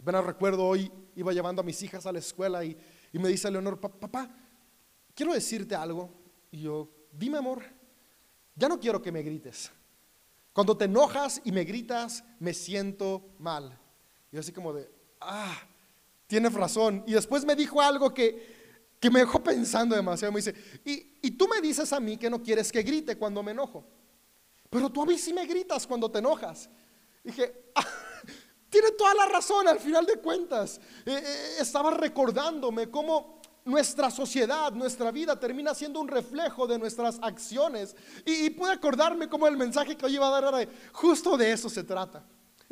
Apenas 0.00 0.24
recuerdo 0.24 0.64
hoy, 0.64 0.90
iba 1.16 1.32
llevando 1.32 1.62
a 1.62 1.64
mis 1.64 1.82
hijas 1.82 2.06
a 2.06 2.12
la 2.12 2.18
escuela 2.20 2.64
y, 2.64 2.76
y 3.12 3.18
me 3.18 3.28
dice 3.28 3.50
Leonor, 3.50 3.80
papá, 3.80 4.30
quiero 5.14 5.32
decirte 5.32 5.74
algo. 5.74 6.12
Y 6.52 6.60
yo, 6.60 6.88
dime 7.10 7.38
amor, 7.38 7.62
ya 8.54 8.68
no 8.68 8.78
quiero 8.78 9.02
que 9.02 9.10
me 9.10 9.22
grites. 9.22 9.72
Cuando 10.52 10.76
te 10.76 10.84
enojas 10.84 11.40
y 11.44 11.50
me 11.50 11.64
gritas, 11.64 12.22
me 12.38 12.54
siento 12.54 13.34
mal. 13.38 13.76
Y 14.30 14.36
así 14.36 14.52
como 14.52 14.72
de, 14.72 14.93
ah, 15.24 15.58
tienes 16.26 16.52
razón. 16.52 17.02
Y 17.06 17.12
después 17.12 17.44
me 17.44 17.56
dijo 17.56 17.80
algo 17.80 18.12
que, 18.12 18.96
que 19.00 19.10
me 19.10 19.20
dejó 19.20 19.42
pensando 19.42 19.96
demasiado. 19.96 20.32
Me 20.32 20.38
dice, 20.38 20.54
y, 20.84 21.18
y 21.22 21.30
tú 21.32 21.48
me 21.48 21.60
dices 21.60 21.92
a 21.92 22.00
mí 22.00 22.16
que 22.16 22.30
no 22.30 22.42
quieres 22.42 22.70
que 22.70 22.82
grite 22.82 23.16
cuando 23.16 23.42
me 23.42 23.52
enojo. 23.52 23.84
Pero 24.70 24.90
tú 24.90 25.02
a 25.02 25.06
mí 25.06 25.16
sí 25.18 25.32
me 25.32 25.46
gritas 25.46 25.86
cuando 25.86 26.10
te 26.10 26.18
enojas. 26.18 26.68
Dije, 27.22 27.70
ah, 27.74 27.86
tiene 28.68 28.90
toda 28.92 29.14
la 29.14 29.26
razón 29.26 29.68
al 29.68 29.78
final 29.78 30.04
de 30.04 30.16
cuentas. 30.16 30.80
Eh, 31.06 31.22
eh, 31.24 31.56
estaba 31.60 31.90
recordándome 31.92 32.90
cómo 32.90 33.40
nuestra 33.64 34.10
sociedad, 34.10 34.72
nuestra 34.72 35.10
vida 35.10 35.38
termina 35.38 35.74
siendo 35.74 36.00
un 36.00 36.08
reflejo 36.08 36.66
de 36.66 36.78
nuestras 36.78 37.18
acciones. 37.22 37.96
Y, 38.26 38.50
pude 38.50 38.72
acordarme 38.72 39.28
como 39.28 39.46
el 39.46 39.56
mensaje 39.56 39.96
que 39.96 40.06
hoy 40.06 40.14
iba 40.16 40.26
a 40.26 40.30
dar 40.30 40.44
ahora, 40.44 40.68
justo 40.92 41.36
de 41.36 41.52
eso 41.52 41.68
se 41.68 41.84
trata. 41.84 42.24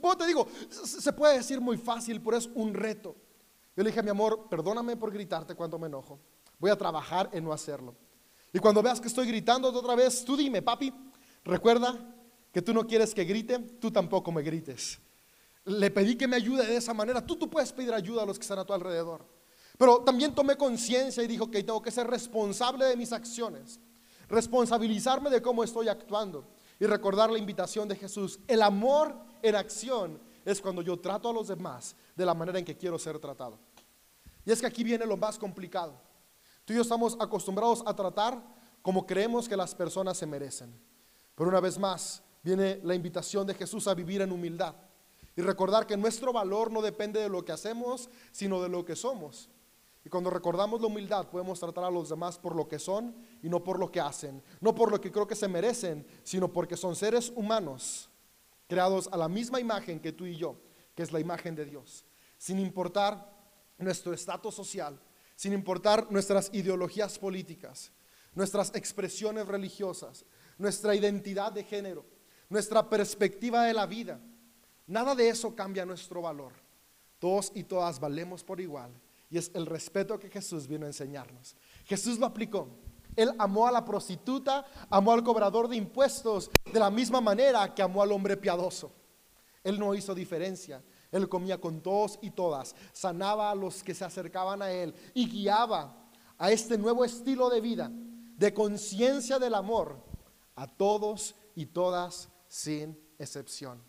Bueno, 0.02 0.16
te 0.16 0.26
digo, 0.26 0.48
se 0.68 1.12
puede 1.12 1.38
decir 1.38 1.60
muy 1.60 1.78
fácil, 1.78 2.20
pero 2.20 2.36
es 2.36 2.50
un 2.54 2.74
reto. 2.74 3.14
Yo 3.76 3.84
le 3.84 3.90
dije 3.90 4.02
mi 4.02 4.10
amor, 4.10 4.48
perdóname 4.50 4.96
por 4.96 5.12
gritarte 5.12 5.54
cuando 5.54 5.78
me 5.78 5.86
enojo. 5.86 6.18
Voy 6.58 6.72
a 6.72 6.76
trabajar 6.76 7.30
en 7.32 7.44
no 7.44 7.52
hacerlo. 7.52 7.94
Y 8.52 8.58
cuando 8.58 8.82
veas 8.82 9.00
que 9.00 9.06
estoy 9.06 9.28
gritando 9.28 9.68
otra 9.68 9.94
vez, 9.94 10.24
tú 10.24 10.36
dime, 10.36 10.60
papi, 10.60 10.92
recuerda 11.44 11.96
que 12.52 12.60
tú 12.60 12.74
no 12.74 12.84
quieres 12.84 13.14
que 13.14 13.24
grite, 13.24 13.60
tú 13.80 13.92
tampoco 13.92 14.32
me 14.32 14.42
grites. 14.42 15.00
Le 15.64 15.90
pedí 15.92 16.16
que 16.16 16.26
me 16.26 16.36
ayude 16.36 16.66
de 16.66 16.76
esa 16.76 16.92
manera. 16.92 17.24
Tú, 17.24 17.36
tú 17.36 17.48
puedes 17.48 17.72
pedir 17.72 17.94
ayuda 17.94 18.24
a 18.24 18.26
los 18.26 18.38
que 18.38 18.42
están 18.42 18.58
a 18.58 18.64
tu 18.64 18.72
alrededor. 18.72 19.24
Pero 19.78 20.00
también 20.00 20.34
tomé 20.34 20.56
conciencia 20.56 21.22
y 21.22 21.28
dijo 21.28 21.48
que 21.48 21.62
tengo 21.62 21.80
que 21.80 21.92
ser 21.92 22.08
responsable 22.08 22.86
de 22.86 22.96
mis 22.96 23.12
acciones, 23.12 23.80
responsabilizarme 24.28 25.30
de 25.30 25.40
cómo 25.40 25.62
estoy 25.62 25.86
actuando 25.86 26.48
y 26.80 26.86
recordar 26.86 27.30
la 27.30 27.38
invitación 27.38 27.88
de 27.88 27.94
Jesús. 27.96 28.40
El 28.48 28.62
amor 28.62 29.31
en 29.42 29.56
acción 29.56 30.20
es 30.44 30.60
cuando 30.60 30.82
yo 30.82 30.98
trato 30.98 31.28
a 31.28 31.32
los 31.32 31.48
demás 31.48 31.94
de 32.16 32.26
la 32.26 32.34
manera 32.34 32.58
en 32.58 32.64
que 32.64 32.76
quiero 32.76 32.98
ser 32.98 33.18
tratado. 33.18 33.58
Y 34.44 34.50
es 34.50 34.60
que 34.60 34.66
aquí 34.66 34.82
viene 34.82 35.06
lo 35.06 35.16
más 35.16 35.38
complicado. 35.38 35.94
Tú 36.64 36.72
y 36.72 36.76
yo 36.76 36.82
estamos 36.82 37.16
acostumbrados 37.20 37.82
a 37.86 37.94
tratar 37.94 38.42
como 38.82 39.06
creemos 39.06 39.48
que 39.48 39.56
las 39.56 39.74
personas 39.74 40.16
se 40.16 40.26
merecen. 40.26 40.72
Pero 41.34 41.48
una 41.48 41.60
vez 41.60 41.78
más 41.78 42.22
viene 42.42 42.80
la 42.82 42.94
invitación 42.94 43.46
de 43.46 43.54
Jesús 43.54 43.86
a 43.86 43.94
vivir 43.94 44.20
en 44.20 44.32
humildad 44.32 44.74
y 45.36 45.42
recordar 45.42 45.86
que 45.86 45.96
nuestro 45.96 46.32
valor 46.32 46.70
no 46.70 46.82
depende 46.82 47.20
de 47.20 47.28
lo 47.28 47.44
que 47.44 47.52
hacemos, 47.52 48.10
sino 48.32 48.60
de 48.60 48.68
lo 48.68 48.84
que 48.84 48.96
somos. 48.96 49.48
Y 50.04 50.08
cuando 50.08 50.30
recordamos 50.30 50.80
la 50.80 50.88
humildad, 50.88 51.28
podemos 51.28 51.60
tratar 51.60 51.84
a 51.84 51.90
los 51.90 52.08
demás 52.08 52.36
por 52.36 52.56
lo 52.56 52.68
que 52.68 52.80
son 52.80 53.14
y 53.40 53.48
no 53.48 53.62
por 53.62 53.78
lo 53.78 53.90
que 53.90 54.00
hacen. 54.00 54.42
No 54.60 54.74
por 54.74 54.90
lo 54.90 55.00
que 55.00 55.12
creo 55.12 55.28
que 55.28 55.36
se 55.36 55.46
merecen, 55.46 56.04
sino 56.24 56.52
porque 56.52 56.76
son 56.76 56.96
seres 56.96 57.32
humanos 57.34 58.10
creados 58.72 59.06
a 59.12 59.18
la 59.18 59.28
misma 59.28 59.60
imagen 59.60 60.00
que 60.00 60.12
tú 60.12 60.24
y 60.24 60.34
yo, 60.34 60.58
que 60.94 61.02
es 61.02 61.12
la 61.12 61.20
imagen 61.20 61.54
de 61.54 61.66
Dios. 61.66 62.06
Sin 62.38 62.58
importar 62.58 63.30
nuestro 63.76 64.14
estatus 64.14 64.54
social, 64.54 64.98
sin 65.36 65.52
importar 65.52 66.10
nuestras 66.10 66.48
ideologías 66.54 67.18
políticas, 67.18 67.92
nuestras 68.34 68.74
expresiones 68.74 69.46
religiosas, 69.46 70.24
nuestra 70.56 70.94
identidad 70.94 71.52
de 71.52 71.64
género, 71.64 72.06
nuestra 72.48 72.88
perspectiva 72.88 73.64
de 73.64 73.74
la 73.74 73.84
vida. 73.84 74.18
Nada 74.86 75.14
de 75.14 75.28
eso 75.28 75.54
cambia 75.54 75.84
nuestro 75.84 76.22
valor. 76.22 76.54
Todos 77.18 77.52
y 77.54 77.64
todas 77.64 78.00
valemos 78.00 78.42
por 78.42 78.58
igual 78.58 78.90
y 79.28 79.36
es 79.36 79.50
el 79.52 79.66
respeto 79.66 80.18
que 80.18 80.30
Jesús 80.30 80.66
vino 80.66 80.86
a 80.86 80.88
enseñarnos. 80.88 81.56
Jesús 81.84 82.18
lo 82.18 82.24
aplicó. 82.24 82.70
Él 83.16 83.32
amó 83.38 83.66
a 83.66 83.72
la 83.72 83.84
prostituta, 83.84 84.64
amó 84.88 85.12
al 85.12 85.22
cobrador 85.22 85.68
de 85.68 85.76
impuestos 85.76 86.50
de 86.72 86.80
la 86.80 86.90
misma 86.90 87.20
manera 87.20 87.74
que 87.74 87.82
amó 87.82 88.02
al 88.02 88.12
hombre 88.12 88.36
piadoso. 88.36 88.92
Él 89.62 89.78
no 89.78 89.94
hizo 89.94 90.14
diferencia. 90.14 90.82
Él 91.10 91.28
comía 91.28 91.60
con 91.60 91.82
todos 91.82 92.18
y 92.22 92.30
todas, 92.30 92.74
sanaba 92.92 93.50
a 93.50 93.54
los 93.54 93.82
que 93.82 93.94
se 93.94 94.04
acercaban 94.04 94.62
a 94.62 94.72
Él 94.72 94.94
y 95.12 95.28
guiaba 95.28 96.08
a 96.38 96.50
este 96.50 96.78
nuevo 96.78 97.04
estilo 97.04 97.50
de 97.50 97.60
vida, 97.60 97.90
de 97.92 98.54
conciencia 98.54 99.38
del 99.38 99.54
amor, 99.54 100.02
a 100.56 100.66
todos 100.66 101.34
y 101.54 101.66
todas 101.66 102.30
sin 102.48 102.98
excepción. 103.18 103.82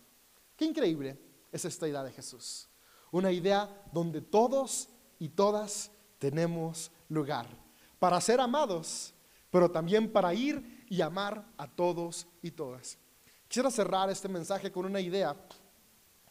Qué 0.54 0.66
increíble 0.66 1.18
es 1.50 1.64
esta 1.64 1.88
idea 1.88 2.02
de 2.02 2.12
Jesús. 2.12 2.68
Una 3.10 3.32
idea 3.32 3.84
donde 3.90 4.20
todos 4.20 4.90
y 5.18 5.30
todas 5.30 5.90
tenemos 6.18 6.92
lugar 7.08 7.64
para 8.04 8.20
ser 8.20 8.38
amados, 8.38 9.13
pero 9.54 9.70
también 9.70 10.10
para 10.10 10.34
ir 10.34 10.84
y 10.88 11.00
amar 11.00 11.46
a 11.56 11.70
todos 11.70 12.26
y 12.42 12.50
todas. 12.50 12.98
Quisiera 13.46 13.70
cerrar 13.70 14.10
este 14.10 14.28
mensaje 14.28 14.72
con 14.72 14.84
una 14.84 15.00
idea 15.00 15.36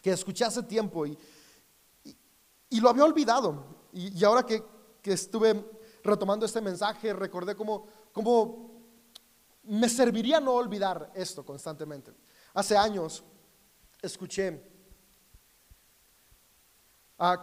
que 0.01 0.11
escuché 0.11 0.43
hace 0.43 0.61
tiempo 0.63 1.05
y, 1.05 1.17
y, 2.69 2.81
lo 2.81 2.89
había 2.89 3.05
olvidado. 3.05 3.87
Y, 3.93 4.21
ahora 4.25 4.45
que, 4.45 4.61
que, 5.01 5.13
estuve 5.13 5.55
retomando 6.03 6.45
este 6.45 6.59
mensaje, 6.59 7.13
recordé 7.13 7.55
cómo, 7.55 7.87
cómo 8.11 8.81
me 9.63 9.87
serviría 9.87 10.41
no 10.41 10.51
olvidar 10.55 11.09
esto 11.15 11.45
constantemente. 11.45 12.11
Hace 12.53 12.75
años 12.75 13.23
escuché 14.01 14.72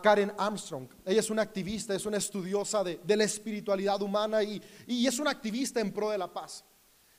Karen 0.03 0.33
Armstrong. 0.37 0.88
Ella 1.07 1.21
es 1.21 1.31
una 1.31 1.43
activista, 1.43 1.95
es 1.95 2.05
una 2.05 2.19
estudiosa 2.19 2.85
de, 2.85 3.01
la 3.16 3.25
espiritualidad 3.25 4.01
humana 4.03 4.43
y, 4.43 4.61
es 4.87 5.19
una 5.19 5.31
activista 5.31 5.81
en 5.81 5.93
pro 5.93 6.11
de 6.11 6.19
la 6.19 6.31
paz. 6.31 6.64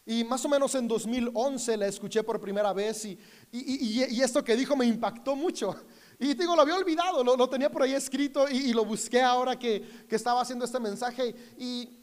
Y 0.05 0.23
más 0.23 0.43
o 0.45 0.49
menos 0.49 0.73
en 0.75 0.87
2011 0.87 1.77
la 1.77 1.87
escuché 1.87 2.23
por 2.23 2.39
primera 2.39 2.73
vez 2.73 3.05
y, 3.05 4.21
esto 4.21 4.43
que 4.43 4.55
dijo 4.55 4.75
me 4.75 4.85
impactó 4.85 5.35
mucho. 5.35 5.75
Y 6.19 6.35
digo, 6.35 6.55
lo 6.55 6.61
había 6.61 6.75
olvidado, 6.75 7.23
lo, 7.23 7.49
tenía 7.49 7.71
por 7.71 7.81
ahí 7.81 7.93
escrito 7.93 8.47
y, 8.47 8.73
lo 8.73 8.85
busqué 8.85 9.21
ahora 9.21 9.57
que, 9.57 10.05
estaba 10.09 10.41
haciendo 10.41 10.65
este 10.65 10.79
mensaje. 10.79 11.33
Y, 11.57 11.97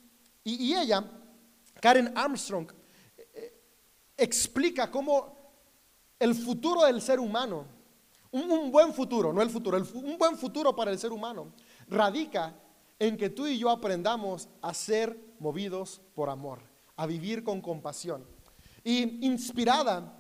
ella, 0.45 1.05
Karen 1.81 2.13
Armstrong, 2.17 2.69
eh, 3.17 3.29
eh, 3.35 3.61
explica 4.17 4.91
cómo 4.91 5.37
el 6.19 6.35
futuro 6.35 6.85
del 6.85 7.01
ser 7.03 7.21
humano 7.21 7.78
un, 8.31 8.71
buen 8.71 8.93
futuro, 8.93 9.33
no 9.33 9.43
el 9.43 9.51
futuro, 9.51 9.79
un 9.95 10.19
buen 10.19 10.37
futuro 10.37 10.75
para 10.75 10.91
el 10.91 10.99
ser 10.99 11.13
humano 11.13 11.53
radica 11.89 12.55
en 12.99 13.17
que 13.17 13.31
tú 13.31 13.47
y 13.47 13.59
yo 13.59 13.71
aprendamos 13.71 14.49
a 14.61 14.75
ser 14.75 15.19
movidos 15.39 16.01
por 16.15 16.29
amor, 16.29 16.61
a 16.97 17.07
vivir 17.07 17.45
con 17.45 17.61
compasión. 17.61 18.27
Y 18.85 19.25
inspirada 19.27 20.19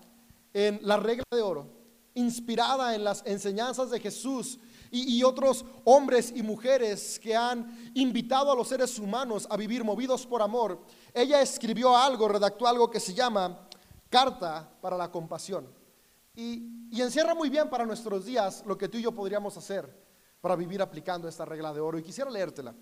en 0.55 0.81
la 0.83 0.97
regla 0.97 1.25
de 1.31 1.43
oro, 1.43 1.67
inspirada 2.15 2.95
en 2.95 3.05
las 3.05 3.23
enseñanzas 3.27 3.91
de 3.91 4.01
Jesús 4.01 4.59
y, 4.91 5.23
otros 5.23 5.65
hombres 5.85 6.33
y 6.35 6.43
mujeres 6.43 7.19
que 7.19 7.37
han 7.37 7.93
invitado 7.95 8.51
a 8.51 8.57
los 8.57 8.69
seres 8.69 8.99
humanos 8.99 9.47
a 9.51 9.57
vivir 9.57 9.85
movidos 9.85 10.27
por 10.27 10.41
amor, 10.41 10.81
ella 11.13 11.43
escribió 11.43 11.97
algo, 11.97 12.29
redactó 12.29 12.67
algo 12.67 12.91
que 12.91 13.01
se 13.01 13.13
llama 13.13 13.69
Carta 14.09 14.71
para 14.81 14.97
la 14.97 15.11
Compasión. 15.11 15.78
Y, 16.39 17.03
encierra 17.03 17.35
muy 17.35 17.51
bien 17.51 17.69
para 17.69 17.85
nuestros 17.85 18.25
días 18.25 18.63
lo 18.65 18.79
que 18.79 18.89
tú 18.89 18.97
y 18.97 19.03
yo 19.03 19.11
podríamos 19.11 19.57
hacer 19.57 19.93
para 20.41 20.55
vivir 20.55 20.81
aplicando 20.81 21.27
esta 21.27 21.45
regla 21.45 21.75
de 21.75 21.81
oro. 21.81 21.99
Y 21.99 22.03
quisiera 22.05 22.31
leértela. 22.31 22.73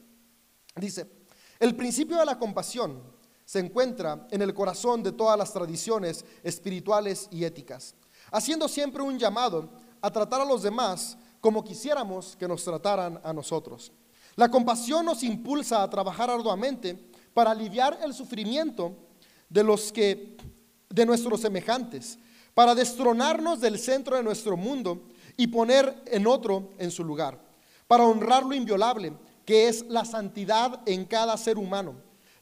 Dice, 0.75 1.11
el 1.59 1.75
principio 1.75 2.19
de 2.19 2.27
la 2.27 2.38
compasión 2.38 3.03
se 3.47 3.61
encuentra 3.61 4.29
en 4.31 4.42
el 4.42 4.53
corazón 4.53 5.03
de 5.03 5.12
todas 5.12 5.38
las 5.38 5.55
tradiciones 5.55 6.23
espirituales 6.42 7.29
y 7.31 7.45
éticas, 7.45 7.95
haciendo 8.31 8.69
siempre 8.69 9.03
un 9.03 9.19
llamado 9.19 9.71
a 10.03 10.11
tratar 10.11 10.42
a 10.42 10.45
los 10.45 10.62
demás 10.62 11.16
como 11.40 11.64
quisiéramos 11.64 12.37
que 12.37 12.47
nos 12.47 12.62
trataran 12.62 13.19
a 13.25 13.33
nosotros. 13.33 13.90
La 14.35 14.51
compasión 14.51 15.07
nos 15.07 15.23
impulsa 15.23 15.83
a 15.83 15.88
trabajar 15.88 16.29
arduamente 16.29 17.11
para 17.33 17.53
aliviar 17.53 18.01
el 18.03 18.12
sufrimiento 18.12 18.95
de 19.49 19.64
los 19.64 19.90
que 19.92 20.37
de 20.90 21.07
nuestros 21.07 21.40
semejantes, 21.40 22.19
para 22.57 22.75
destronarnos 22.75 23.61
del 23.61 23.79
centro 23.79 24.16
de 24.16 24.23
nuestro 24.23 24.57
mundo 24.57 25.03
y 25.37 25.49
poner 25.49 26.03
en 26.07 26.27
otro 26.27 26.71
en 26.79 26.90
su 26.90 27.05
lugar, 27.05 27.38
para 27.87 28.05
honrar 28.05 28.47
lo 28.47 28.55
inviolable, 28.55 29.12
que 29.45 29.69
es 29.69 29.85
la 29.90 30.07
santidad 30.07 30.81
en 30.87 31.05
cada 31.05 31.37
ser 31.37 31.59
humano, 31.59 31.97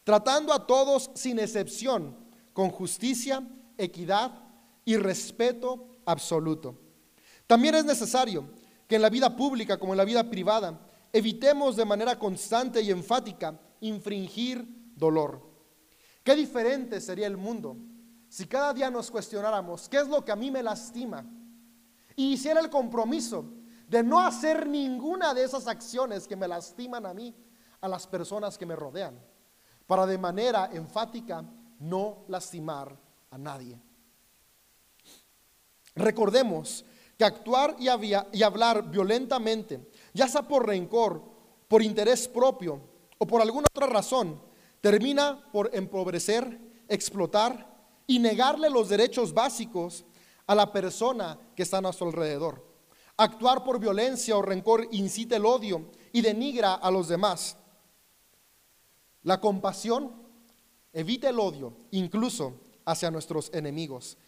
tratando 0.05 0.53
a 0.53 0.69
todos 0.69 1.11
sin 1.15 1.41
excepción, 1.41 2.17
con 2.53 2.71
justicia, 2.71 3.43
equidad 3.77 4.31
y 4.85 4.99
respeto 4.99 5.89
absoluto. 6.07 6.79
También 7.49 7.75
es 7.75 7.85
necesario 7.85 8.49
que 8.87 8.95
en 8.95 9.03
la 9.03 9.11
vida 9.11 9.35
pública 9.35 9.79
como 9.81 9.95
en 9.95 9.99
la 9.99 10.05
vida 10.05 10.31
privada 10.31 10.79
evitemos 11.13 11.75
de 11.75 11.87
manera 11.87 12.21
constante 12.21 12.81
y 12.83 12.93
enfática 12.93 13.59
infringir 13.81 14.65
dolor. 14.95 15.43
Qué 16.23 16.37
diferente 16.37 17.01
sería 17.01 17.27
el 17.27 17.37
mundo 17.37 17.77
si 18.35 18.47
cada 18.47 18.75
día 18.75 18.91
nos 18.91 19.13
cuestionáramos 19.13 19.89
qué 19.89 19.99
es 19.99 20.09
lo 20.09 20.25
que 20.25 20.33
a 20.33 20.35
mí 20.35 20.51
me 20.51 20.61
lastima 20.61 21.25
y 22.17 22.33
hiciera 22.33 22.59
el 22.59 22.69
compromiso 22.69 23.45
de 23.87 24.03
no 24.03 24.19
hacer 24.19 24.67
ninguna 24.67 25.33
de 25.33 25.45
esas 25.45 25.69
acciones 25.69 26.27
que 26.27 26.35
me 26.35 26.49
lastiman 26.49 27.07
a 27.07 27.15
mí, 27.15 27.33
a 27.81 27.87
las 27.87 28.09
personas 28.09 28.59
que 28.59 28.67
me 28.67 28.75
rodean, 28.75 29.17
para 29.87 30.05
de 30.05 30.19
manera 30.19 30.69
enfática 30.73 31.45
no 31.79 32.25
lastimar 32.27 32.99
a 33.31 33.39
nadie. 33.39 33.81
Recordemos 35.95 36.85
que 37.17 37.25
actuar 37.25 37.77
y, 37.79 38.43
hablar 38.43 38.91
violentamente, 38.91 39.93
ya 40.13 40.27
sea 40.27 40.43
por 40.43 40.67
rencor, 40.67 41.23
por 41.69 41.85
interés 41.85 42.27
propio 42.27 42.81
o 43.17 43.29
por 43.29 43.41
alguna 43.41 43.69
otra 43.73 43.87
razón, 43.87 44.43
termina 44.81 45.49
por 45.53 45.71
empobrecer, 45.73 46.59
explotar 46.89 47.74
y 48.07 48.19
negarle 48.19 48.71
los 48.71 48.89
derechos 48.89 49.33
básicos 49.33 50.05
a 50.47 50.55
la 50.55 50.73
persona 50.73 51.39
que 51.57 51.63
está 51.63 51.79
a 51.79 51.83
nuestro 51.83 52.07
alrededor. 52.07 52.65
Actuar 53.17 53.65
por 53.65 53.79
violencia 53.79 54.37
o 54.37 54.43
rencor 54.43 54.89
incita 54.91 55.37
el 55.37 55.47
odio 55.47 55.91
y 56.13 56.21
denigra 56.21 56.75
a 56.75 56.91
los 56.91 57.09
demás. 57.09 57.57
La 59.23 59.41
compasión 59.41 60.13
evita 60.93 61.29
el 61.29 61.39
odio, 61.39 61.77
incluso 61.93 62.61
hacia 62.85 63.11
nuestros 63.11 63.51
enemigos. 63.55 64.19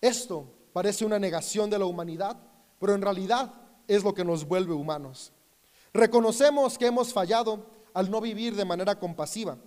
Esto 0.00 0.52
parece 0.72 1.04
una 1.04 1.18
negación 1.18 1.70
de 1.70 1.78
la 1.78 1.86
humanidad, 1.86 2.36
pero 2.78 2.94
en 2.94 3.02
realidad 3.02 3.52
es 3.86 4.02
lo 4.02 4.14
que 4.14 4.24
nos 4.24 4.46
vuelve 4.46 4.72
humanos. 4.72 5.32
Reconocemos 5.92 6.76
que 6.76 6.86
hemos 6.86 7.12
fallado 7.12 7.66
al 7.94 8.10
no 8.10 8.20
vivir 8.20 8.54
de 8.54 8.64
manera 8.64 8.98
compasiva 8.98 9.58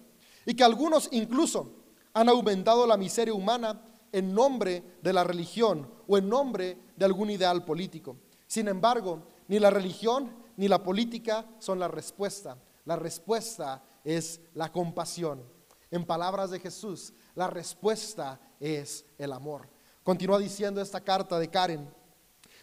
y 0.46 0.54
que 0.54 0.64
algunos 0.64 1.08
incluso 1.12 1.79
han 2.14 2.30
aumentado 2.30 2.86
la 2.88 2.98
miseria 2.98 3.34
humana 3.34 3.82
en 4.12 4.34
nombre 4.34 4.98
de 5.02 5.14
la 5.14 5.24
religión 5.24 5.90
o 6.08 6.18
en 6.18 6.28
nombre 6.30 6.78
de 6.96 7.06
algún 7.06 7.30
ideal 7.30 7.64
político. 7.64 8.18
Sin 8.48 8.68
embargo, 8.68 9.24
ni 9.48 9.60
la 9.60 9.70
religión 9.70 10.32
ni 10.58 10.68
la 10.68 10.84
política 10.84 11.46
son 11.60 11.80
la 11.80 11.88
respuesta. 11.88 12.58
La 12.86 12.96
respuesta 12.96 13.84
es 14.04 14.42
la 14.56 14.72
compasión. 14.72 15.44
En 15.92 16.06
palabras 16.06 16.50
de 16.52 16.60
Jesús, 16.60 17.14
la 17.36 17.48
respuesta 17.48 18.40
es 18.60 19.06
el 19.18 19.32
amor. 19.32 19.70
Continúa 20.04 20.40
diciendo 20.40 20.82
esta 20.82 21.02
carta 21.02 21.40
de 21.40 21.50
Karen. 21.50 21.90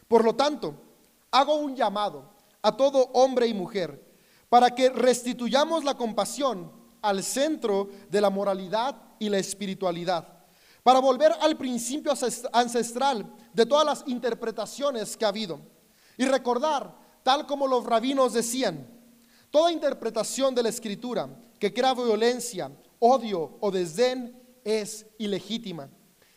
Por 0.09 0.25
lo 0.25 0.35
tanto, 0.35 0.75
hago 1.31 1.57
un 1.57 1.75
llamado 1.77 2.31
a 2.63 2.77
todo 2.77 3.11
hombre 3.13 3.47
y 3.47 3.55
mujer 3.55 4.05
para 4.49 4.71
que 4.75 4.91
restituyamos 4.91 5.85
la 5.85 5.97
compasión 5.97 6.71
al 7.09 7.23
centro 7.23 7.89
de 8.11 8.21
la 8.21 8.31
moralidad 8.31 8.97
y 9.19 9.29
la 9.29 9.39
espiritualidad, 9.39 10.27
para 10.83 11.01
volver 11.01 11.33
al 11.41 11.57
principio 11.57 12.13
ancestral 12.53 13.33
de 13.53 13.67
todas 13.67 13.85
las 13.85 14.05
interpretaciones 14.07 15.17
que 15.17 15.25
ha 15.25 15.29
habido 15.29 15.61
y 16.17 16.25
recordar, 16.25 16.97
tal 17.23 17.47
como 17.47 17.67
los 17.67 17.85
rabinos 17.85 18.33
decían, 18.33 18.87
toda 19.51 19.73
interpretación 19.73 20.55
de 20.55 20.63
la 20.63 20.69
escritura 20.69 21.29
que 21.59 21.73
crea 21.73 21.95
violencia, 21.95 22.71
odio 22.99 23.59
o 23.61 23.71
desdén 23.71 24.41
es 24.65 25.07
ilegítima. 25.19 25.89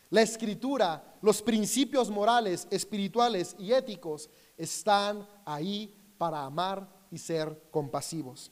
La 0.08 0.22
escritura, 0.22 1.16
los 1.22 1.42
principios 1.42 2.10
morales, 2.10 2.66
espirituales 2.70 3.54
y 3.58 3.72
éticos 3.72 4.28
están 4.56 5.26
ahí 5.44 5.94
para 6.18 6.44
amar 6.44 6.88
y 7.10 7.18
ser 7.18 7.68
compasivos. 7.70 8.50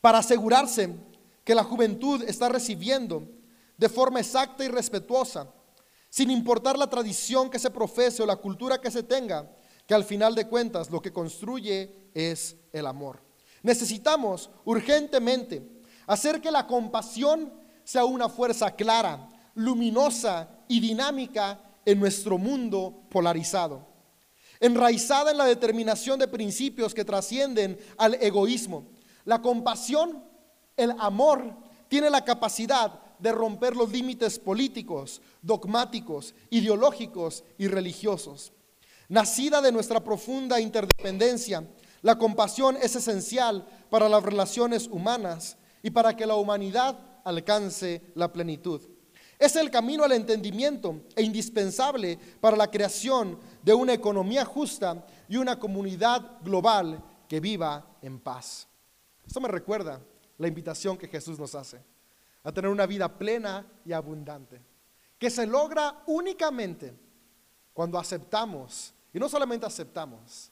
Para 0.00 0.18
asegurarse 0.18 0.94
que 1.48 1.54
la 1.54 1.64
juventud 1.64 2.22
está 2.24 2.50
recibiendo 2.50 3.26
de 3.78 3.88
forma 3.88 4.20
exacta 4.20 4.66
y 4.66 4.68
respetuosa, 4.68 5.50
sin 6.10 6.30
importar 6.30 6.76
la 6.76 6.90
tradición 6.90 7.48
que 7.48 7.58
se 7.58 7.70
profese 7.70 8.22
o 8.22 8.26
la 8.26 8.36
cultura 8.36 8.78
que 8.78 8.90
se 8.90 9.02
tenga, 9.02 9.50
que 9.86 9.94
al 9.94 10.04
final 10.04 10.34
de 10.34 10.46
cuentas 10.46 10.90
lo 10.90 11.00
que 11.00 11.10
construye 11.10 12.10
es 12.12 12.54
el 12.70 12.86
amor. 12.86 13.22
Necesitamos 13.62 14.50
urgentemente 14.66 15.66
hacer 16.06 16.42
que 16.42 16.50
la 16.50 16.66
compasión 16.66 17.50
sea 17.82 18.04
una 18.04 18.28
fuerza 18.28 18.72
clara, 18.72 19.30
luminosa 19.54 20.50
y 20.68 20.80
dinámica 20.80 21.62
en 21.86 21.98
nuestro 21.98 22.36
mundo 22.36 23.04
polarizado, 23.08 23.86
enraizada 24.60 25.30
en 25.30 25.38
la 25.38 25.46
determinación 25.46 26.18
de 26.18 26.28
principios 26.28 26.92
que 26.92 27.06
trascienden 27.06 27.78
al 27.96 28.16
egoísmo. 28.20 28.90
La 29.24 29.40
compasión, 29.40 30.27
el 30.78 30.94
amor, 30.98 31.44
tiene 31.88 32.08
la 32.08 32.24
capacidad 32.24 33.00
de 33.18 33.32
romper 33.32 33.76
los 33.76 33.90
límites 33.90 34.38
políticos, 34.38 35.20
dogmáticos, 35.42 36.34
ideológicos 36.50 37.44
y 37.58 37.66
religiosos. 37.66 38.52
Nacida 39.08 39.60
de 39.60 39.72
nuestra 39.72 40.02
profunda 40.02 40.60
interdependencia, 40.60 41.66
la 42.02 42.16
compasión 42.16 42.76
es 42.80 42.94
esencial 42.94 43.66
para 43.90 44.08
las 44.08 44.22
relaciones 44.22 44.86
humanas 44.86 45.56
y 45.82 45.90
para 45.90 46.14
que 46.14 46.26
la 46.26 46.36
humanidad 46.36 46.98
alcance 47.24 48.02
la 48.14 48.32
plenitud. 48.32 48.80
Es 49.38 49.56
el 49.56 49.70
camino 49.70 50.04
al 50.04 50.12
entendimiento 50.12 51.02
e 51.14 51.22
indispensable 51.22 52.18
para 52.40 52.56
la 52.56 52.70
creación 52.70 53.38
de 53.62 53.72
una 53.72 53.94
economía 53.94 54.44
justa 54.44 55.06
y 55.28 55.36
una 55.36 55.58
comunidad 55.58 56.38
global 56.42 57.02
que 57.28 57.40
viva 57.40 57.86
en 58.02 58.18
paz. 58.18 58.66
Esto 59.26 59.40
me 59.40 59.48
recuerda 59.48 60.00
la 60.38 60.48
invitación 60.48 60.96
que 60.96 61.08
Jesús 61.08 61.38
nos 61.38 61.54
hace 61.54 61.80
a 62.42 62.52
tener 62.52 62.70
una 62.70 62.86
vida 62.86 63.18
plena 63.18 63.66
y 63.84 63.92
abundante, 63.92 64.62
que 65.18 65.28
se 65.28 65.46
logra 65.46 66.02
únicamente 66.06 66.94
cuando 67.72 67.98
aceptamos, 67.98 68.94
y 69.12 69.18
no 69.18 69.28
solamente 69.28 69.66
aceptamos, 69.66 70.50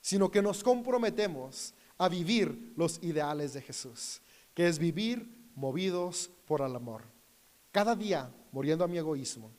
sino 0.00 0.30
que 0.30 0.42
nos 0.42 0.62
comprometemos 0.62 1.72
a 1.96 2.08
vivir 2.08 2.74
los 2.76 3.02
ideales 3.02 3.54
de 3.54 3.62
Jesús, 3.62 4.20
que 4.52 4.68
es 4.68 4.78
vivir 4.78 5.50
movidos 5.54 6.30
por 6.44 6.60
el 6.60 6.74
amor 6.76 7.14
cada 7.74 7.96
día 7.96 8.32
muriendo 8.52 8.84
a 8.84 8.86
mi 8.86 8.98
egoísmo 8.98 9.50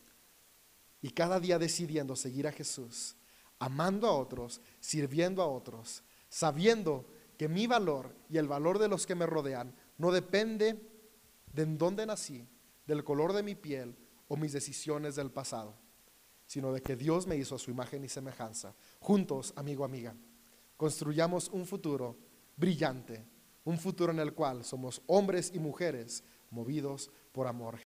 y 1.01 1.09
cada 1.09 1.37
día 1.37 1.59
decidiendo 1.59 2.15
seguir 2.15 2.47
a 2.47 2.51
Jesús, 2.53 3.17
amando 3.59 4.07
a 4.07 4.13
otros, 4.13 4.61
sirviendo 4.79 5.41
a 5.41 5.47
otros, 5.47 6.01
sabiendo 6.29 7.05
que 7.37 7.49
mi 7.49 7.67
valor 7.67 8.15
y 8.29 8.37
el 8.37 8.47
valor 8.47 8.79
de 8.79 8.87
los 8.87 9.05
que 9.05 9.15
me 9.15 9.25
rodean 9.25 9.75
no 9.97 10.11
depende 10.11 10.79
de 11.53 11.63
en 11.63 11.77
dónde 11.77 12.05
nací, 12.05 12.47
del 12.85 13.03
color 13.03 13.33
de 13.33 13.43
mi 13.43 13.55
piel 13.55 13.95
o 14.27 14.37
mis 14.37 14.53
decisiones 14.53 15.15
del 15.15 15.31
pasado, 15.31 15.75
sino 16.45 16.73
de 16.73 16.81
que 16.81 16.95
Dios 16.95 17.27
me 17.27 17.35
hizo 17.35 17.55
a 17.55 17.59
su 17.59 17.71
imagen 17.71 18.03
y 18.03 18.09
semejanza. 18.09 18.75
Juntos, 18.99 19.53
amigo, 19.55 19.83
amiga, 19.85 20.15
construyamos 20.77 21.49
un 21.49 21.65
futuro 21.65 22.17
brillante, 22.55 23.25
un 23.63 23.77
futuro 23.77 24.11
en 24.11 24.19
el 24.19 24.33
cual 24.33 24.63
somos 24.63 25.01
hombres 25.07 25.51
y 25.53 25.59
mujeres 25.59 26.23
movidos 26.51 27.11
por 27.31 27.47
amor. 27.47 27.79